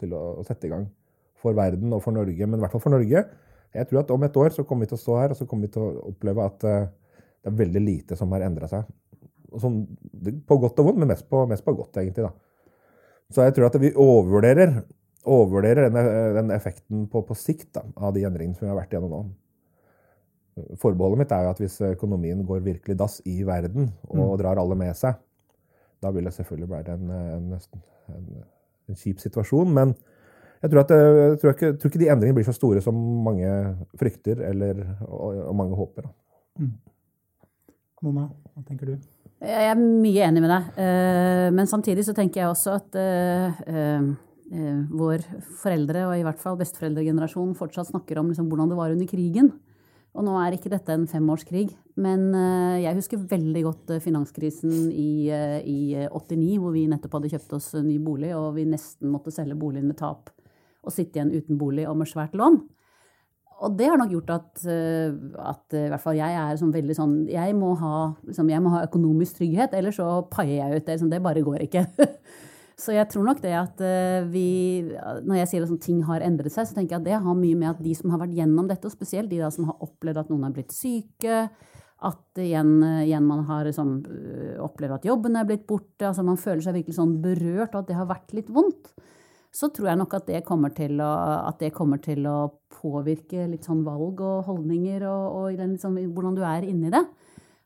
[0.00, 0.88] til å, sette i gang
[1.38, 3.22] for verden og for Norge, men i hvert fall for Norge.
[3.76, 5.46] Jeg tror at om et år så kommer vi til å stå her og så
[5.46, 6.88] kommer vi til å oppleve at uh,
[7.44, 8.88] det er veldig lite som har endra seg.
[9.60, 9.82] Sånn,
[10.48, 12.26] på godt og vondt, men mest på, mest på godt, egentlig.
[12.26, 12.32] da.
[13.32, 14.80] Så jeg tror at vi overvurderer,
[15.28, 16.10] overvurderer den,
[16.40, 19.22] den effekten på, på sikt da, av de endringene som vi har vært gjennom nå.
[20.80, 24.76] Forbeholdet mitt er jo at hvis økonomien går virkelig dass i verden og drar alle
[24.78, 25.18] med seg,
[26.02, 27.50] da vil det selvfølgelig være en, en,
[28.14, 28.28] en,
[28.88, 29.72] en kjip situasjon.
[29.74, 29.96] Men
[30.62, 32.96] jeg tror, at, jeg tror, ikke, jeg tror ikke de endringene blir så store som
[33.26, 33.50] mange
[33.98, 36.08] frykter eller, og, og mange håper.
[36.08, 36.66] Da.
[38.02, 39.08] Mona, hva tenker du?
[39.38, 40.70] Jeg er mye enig med deg.
[40.82, 44.08] eh, Men samtidig så tenker jeg også at eh, eh,
[44.50, 45.22] eh, vår
[45.60, 49.52] foreldre, og i hvert fall besteforeldregenerasjonen, fortsatt snakker om liksom hvordan det var under krigen.
[50.16, 51.68] Og nå er ikke dette en femårskrig,
[52.00, 56.86] men eh, jeg husker veldig godt eh, finanskrisen i, eh, i eh, 89, hvor vi
[56.90, 60.32] nettopp hadde kjøpt oss ny bolig, og vi nesten måtte selge boligen med tap
[60.86, 62.60] og sitte igjen uten bolig og med svært lån.
[63.58, 67.14] Og det har nok gjort at, at i hvert fall jeg er sånn veldig sånn
[67.26, 70.84] Jeg må ha, liksom, jeg må ha økonomisk trygghet, ellers så paier jeg ut.
[70.86, 71.82] Det, liksom, det bare går ikke.
[72.78, 74.48] så jeg tror nok det at eh, vi
[75.26, 77.40] Når jeg sier at sånn, ting har endret seg, så tenker jeg at det har
[77.40, 80.22] mye med at de som har vært gjennom dette, og spesielt de som har opplevd
[80.22, 81.42] at noen er blitt syke,
[82.08, 86.22] at igjen, eh, igjen man har liksom, øh, opplevd at jobben er blitt borte, altså
[86.22, 88.92] man føler seg virkelig sånn berørt, og at det har vært litt vondt
[89.54, 91.12] så tror jeg nok at det kommer til å,
[91.58, 92.38] det kommer til å
[92.78, 97.02] påvirke litt sånn valg og holdninger og, og liksom, hvordan du er inni det.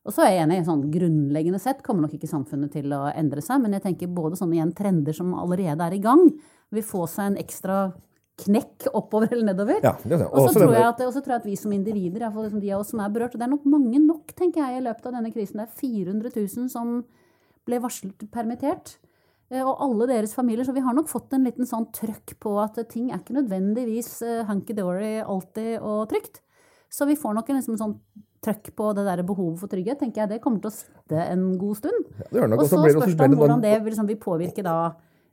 [0.02, 3.42] Og så er jeg enig, sånn grunnleggende sett kommer nok ikke samfunnet til å endre
[3.44, 6.24] seg, men jeg tenker både sånne igjen trender som allerede er i gang,
[6.74, 7.84] vil få seg en ekstra
[8.42, 9.78] knekk oppover eller nedover.
[9.84, 9.92] Ja.
[9.94, 12.82] Og så tror, tror jeg at vi som individer, i hvert fall liksom de av
[12.82, 15.16] oss som er berørt, og det er nok mange nok, tenker jeg, i løpet av
[15.18, 15.60] denne krisen.
[15.60, 16.94] Det er 400 000 som
[17.68, 18.96] ble varslet permittert.
[19.52, 20.66] Eh, Og alle deres familier.
[20.66, 24.10] Så vi har nok fått en liten sånn trøkk på at ting er ikke nødvendigvis
[24.26, 26.40] eh, hunky-dory alltid og trygt.
[26.92, 27.96] Så vi får nok en liksom sånn
[28.42, 30.00] trøkk på det der behovet for trygghet.
[30.00, 32.04] tenker jeg Det kommer til å sitte en god stund.
[32.30, 34.76] Det nok, Og så spørs det om hvordan det vil, liksom, vil påvirke da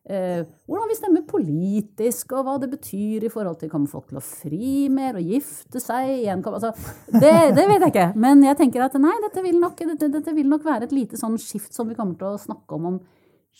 [0.10, 4.22] eh, hvordan vi stemmer politisk, og hva det betyr i forhold til Kommer folk til
[4.22, 6.44] å fri mer og gifte seg igjen?
[6.46, 6.74] Altså,
[7.14, 8.10] det, det vet jeg ikke.
[8.16, 11.20] Men jeg tenker at nei, dette vil, nok, dette, dette vil nok være et lite
[11.20, 13.00] sånn skift som vi kommer til å snakke om om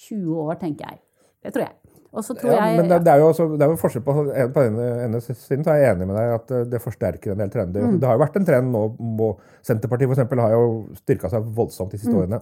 [0.10, 1.02] 20 år, tenker jeg.
[1.44, 1.79] Det tror jeg.
[2.12, 4.02] Og så tror Ja, jeg men det, det er jo også, det er jo forskjell
[4.04, 6.82] på en- På den ene siden så er jeg enig med deg at eh, det
[6.82, 7.82] forsterker en del trender.
[7.86, 8.00] Mm.
[8.00, 11.44] Det har jo vært en trend nå må- Senterpartiet for eksempel, har jo styrka seg
[11.54, 12.22] voldsomt de siste Mm.
[12.24, 12.42] årene.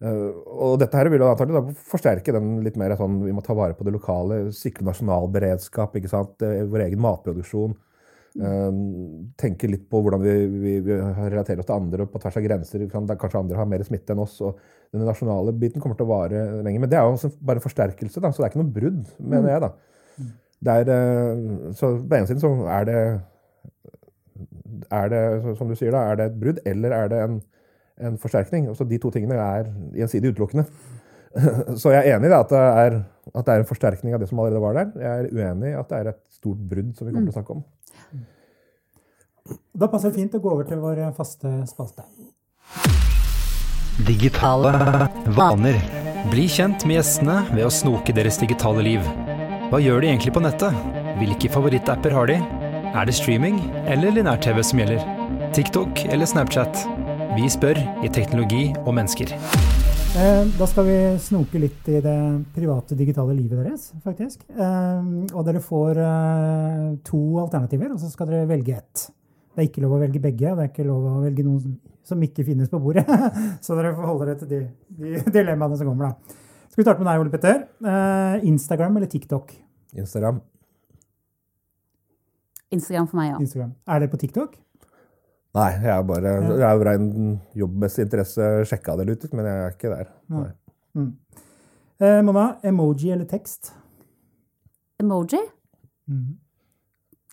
[0.00, 3.42] Uh, og dette her vil jo antagelig da forsterke den litt mer sånn vi må
[3.42, 6.40] ta vare på det lokale, sikre nasjonal beredskap, ikke sant?
[6.40, 7.74] Eh, vår egen matproduksjon.
[8.38, 8.72] Eh,
[9.40, 12.84] tenke litt på hvordan vi, vi, vi relaterer oss til andre på tvers av grenser.
[12.92, 14.36] kanskje andre har mer smitte enn oss.
[14.46, 14.60] og
[14.94, 16.84] Den nasjonale biten kommer til å vare lenger.
[16.84, 19.64] Men det er jo bare forsterkelse, da, så det er ikke noe brudd, mener jeg.
[19.66, 19.72] da.
[20.58, 23.02] Det er, eh, så på den ene siden så er det,
[24.94, 25.24] er det
[25.58, 27.40] som du sier da, er det et brudd, eller er det en,
[28.06, 28.68] en forsterkning?
[28.70, 30.66] Altså, de to tingene er gjensidig utelukkende.
[31.78, 32.94] Så jeg er enig i at det, er,
[33.34, 34.94] at det er en forsterkning av det som allerede var der.
[35.02, 37.36] Jeg er uenig i at det er et stort brudd som vi kommer til å
[37.36, 37.60] snakke om.
[39.78, 42.04] Da passer det fint å gå over til vår faste spalte.
[44.06, 44.72] Digitale
[45.36, 45.78] vaner.
[46.32, 49.04] Bli kjent med gjestene ved å snoke deres digitale liv.
[49.70, 50.76] Hva gjør de egentlig på nettet?
[51.18, 52.38] Hvilke favorittapper har de?
[52.88, 55.02] Er det streaming eller linær-TV som gjelder?
[55.56, 56.84] TikTok eller Snapchat?
[57.36, 59.34] Vi spør i Teknologi og mennesker.
[60.16, 62.16] Eh, Da skal vi snoke litt i det
[62.54, 64.44] private digitale livet deres, faktisk.
[64.50, 69.04] Eh, Og dere får eh, to alternativer, og så skal dere velge ett.
[69.54, 71.78] Det er ikke lov å velge begge, og det er ikke lov å velge noen
[72.06, 73.04] som ikke finnes på bordet.
[73.64, 74.60] Så dere får holde dere til de,
[74.96, 76.36] de dilemmaene som kommer, da.
[76.70, 77.64] Skal vi starte med deg, Ole Petter?
[77.82, 79.50] Eh, Instagram eller TikTok?
[79.98, 80.38] Instagram.
[82.70, 83.40] Instagram for meg, ja.
[83.42, 83.74] Instagram.
[83.88, 84.54] Er dere på TikTok?
[85.56, 87.06] Nei, jeg er bare jeg er jo ren
[87.56, 90.10] jobbmessig interesse sjekka det litt ut, men jeg er ikke der.
[90.34, 90.50] Nei.
[91.98, 93.72] Eh, Mona, emoji eller tekst?
[95.00, 95.40] Emoji?
[96.10, 96.36] Mm.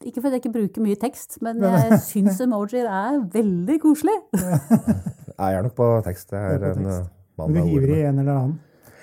[0.06, 4.16] Ikke fordi jeg ikke bruker mye tekst, men jeg syns emojier er veldig koselig.
[5.36, 6.30] Jeg er nok på tekst.
[6.32, 7.02] Jeg er er på en mann
[7.36, 7.64] av ordene.
[7.66, 8.54] Du hiver i en eller annen?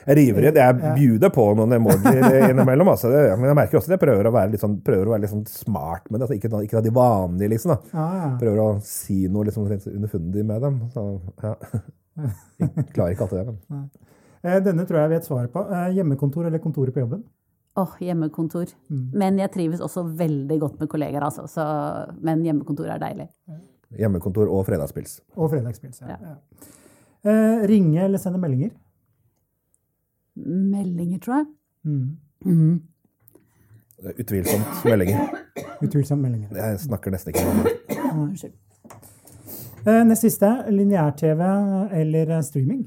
[0.06, 0.52] River i.
[0.56, 2.88] Jeg bjuder på noen emojier innimellom.
[2.94, 3.10] Altså.
[3.12, 5.24] Det, men jeg merker også at jeg prøver å være litt, sånn, prøver å være
[5.24, 6.26] litt sånn smart med det.
[6.28, 7.74] Altså, ikke, ikke av de vanlige, liksom.
[7.74, 7.98] Da.
[8.02, 8.30] Ah.
[8.40, 10.80] Prøver å si noe liksom, underfundig med dem.
[10.94, 11.06] Så,
[11.42, 11.54] ja.
[12.62, 13.84] Jeg klarer ikke alltid det, men
[14.42, 15.60] Eh, Denne tror jeg jeg vet svaret på.
[15.70, 17.20] Eh, Hjemmekontor eller kontoret på jobben?
[17.78, 18.72] Åh, hjemmekontor.
[18.90, 19.04] Mm.
[19.16, 21.46] Men jeg trives også veldig godt med kolleger, altså.
[21.48, 21.62] Så,
[22.26, 23.28] men hjemmekontor er deilig.
[23.96, 25.20] hjemmekontor og fredagspils.
[25.38, 26.02] Og fredagspils.
[26.02, 26.16] Ja.
[26.18, 26.34] Ja.
[26.34, 26.72] Ja.
[27.22, 28.74] Eh, ringe eller sende meldinger?
[30.36, 31.46] Meldinger, tror jeg.
[31.84, 32.16] Mm.
[32.44, 32.82] Mm.
[34.18, 35.28] Utvilsomt meldinger.
[35.82, 36.56] Utvilsomt meldinger.
[36.56, 37.74] Jeg snakker nesten ikke om det.
[38.12, 38.54] Unnskyld.
[39.82, 41.42] Eh, nest siste, lineær-TV
[41.98, 42.82] eller eh, streaming?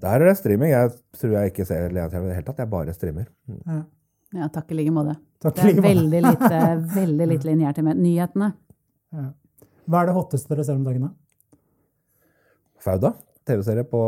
[0.00, 0.72] Der er det streaming.
[0.72, 2.62] Jeg tror jeg ikke ser lineær-TV i det hele tatt.
[2.62, 3.26] Jeg bare streamer.
[3.66, 3.80] Ja.
[4.38, 5.16] Ja, takk i like måte.
[5.42, 6.58] Takk Det er like veldig lite,
[7.00, 8.52] veldig lite lineært i nyhetene.
[9.16, 9.24] Ja.
[9.90, 11.58] Hva er det hotteste dere ser om dagen, da?
[12.80, 13.10] Fauda,
[13.48, 14.02] TV-serie på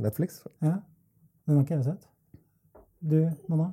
[0.00, 0.44] Netflix.
[0.62, 0.76] Ja.
[1.50, 2.06] Den har ikke jeg sett.
[3.02, 3.16] Du,
[3.50, 3.72] Mona?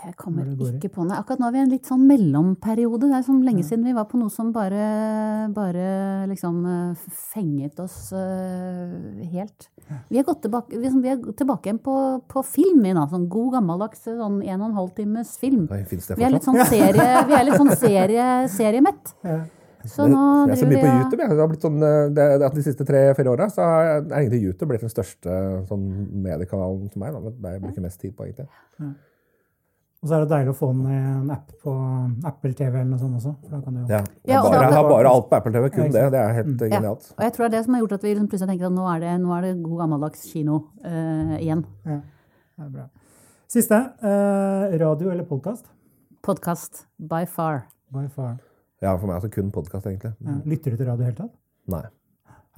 [0.00, 1.18] Jeg kommer er ikke på noe.
[1.20, 3.08] Akkurat nå er vi i en litt sånn mellomperiode.
[3.10, 5.90] Det er sånn lenge siden vi var på noe som bare, bare
[6.30, 6.62] liksom
[7.34, 8.94] fenget oss eh,
[9.34, 9.68] helt.
[10.08, 11.94] Vi er gått tilbake, vi sånn- vi er tilbake igjen på,
[12.32, 13.04] på film i nå.
[13.12, 15.66] Sånn god gammeldags sånn en og en halv times film.
[15.68, 19.14] Nei, det Vi er litt sånn serie, vi er litt sånn serie, seriemett.
[19.26, 19.40] Ja.
[19.88, 21.20] Så nå jeg ser så mye på YouTube.
[21.22, 21.30] Jeg.
[21.36, 24.42] Det har blitt sånn, eh, det, det, de siste tre-fire åra så har er egentlig
[24.44, 25.36] YouTube blitt den største
[25.70, 25.86] sånn,
[26.26, 27.14] mediekanalen for meg.
[27.14, 27.32] Da.
[27.32, 28.48] Det er jeg bruker mest tid på, egentlig.
[30.00, 31.72] Og så er det deilig å få den i en app på
[32.28, 33.34] Apple TV eller noe sånt også.
[33.44, 34.00] For da kan du jo Ja.
[34.24, 35.70] Ja, og bare, da- jeg har bare alt på Apple TV.
[35.70, 36.12] Kun Ja, det.
[36.12, 37.12] Det er helt eh, Ja, genialt.
[37.18, 38.72] og jeg tror det er det som har gjort at vi liksom plutselig tenker at
[38.72, 41.64] nå er det, nå er det god gammeldags kino uh, igjen.
[41.84, 42.00] Ja,
[42.56, 42.88] det er bra.
[43.46, 43.76] Siste.
[44.02, 45.66] Uh, radio eller podkast?
[46.22, 47.66] Podkast by far.
[47.92, 48.38] By far.
[48.80, 50.14] Ja, for meg altså kun podkast, egentlig.
[50.24, 50.36] Ja.
[50.48, 51.34] Lytter du til radio i det hele tatt?
[51.70, 51.82] Nei.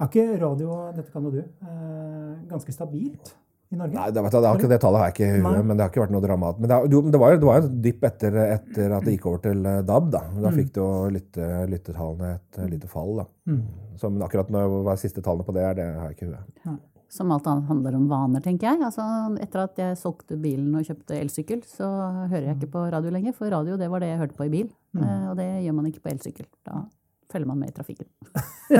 [0.01, 3.33] Er ikke radio, dette kan jo du, eh, ganske stabilt
[3.73, 3.93] i Norge?
[3.93, 5.77] Nei, det, vet du, det, har ikke, det tallet har jeg ikke i huet, men
[5.77, 6.59] det har ikke vært noe dramat.
[6.63, 9.13] Men det, jo, det var jo det var jo en dypp etter, etter at det
[9.17, 10.09] gikk over til eh, DAB.
[10.15, 10.57] Da Da Mm.
[10.57, 13.15] fikk du jo lytte, lyttetallene et eh, lite fall.
[13.21, 13.25] da.
[13.51, 13.61] Mm.
[13.99, 16.79] Så, men akkurat hva siste tallene på det er, det har jeg ikke i huet.
[17.13, 18.81] Som alt annet handler om vaner, tenker jeg.
[18.87, 19.03] Altså,
[19.43, 21.85] etter at jeg solgte bilen og kjøpte elsykkel, så
[22.31, 23.35] hører jeg ikke på radio lenger.
[23.37, 24.71] For radio, det var det jeg hørte på i bil.
[24.97, 26.47] Eh, og det gjør man ikke på elsykkel.
[26.65, 26.81] Da
[27.29, 28.09] følger man med i trafikken.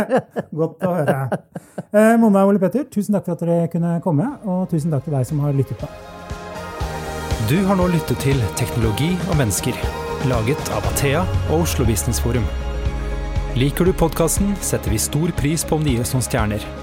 [0.63, 1.19] Godt å høre.
[1.93, 5.05] Eh, Mona og Ole Petter, tusen takk for at dere kunne komme, og tusen takk
[5.05, 5.89] til deg som har lyttet på.
[7.51, 9.77] Du har nå lyttet til Teknologi og mennesker,
[10.31, 11.21] laget av Athea
[11.51, 12.49] og Oslo Business Forum.
[13.59, 16.82] Liker du podkasten, setter vi stor pris på om det gir oss noen stjerner.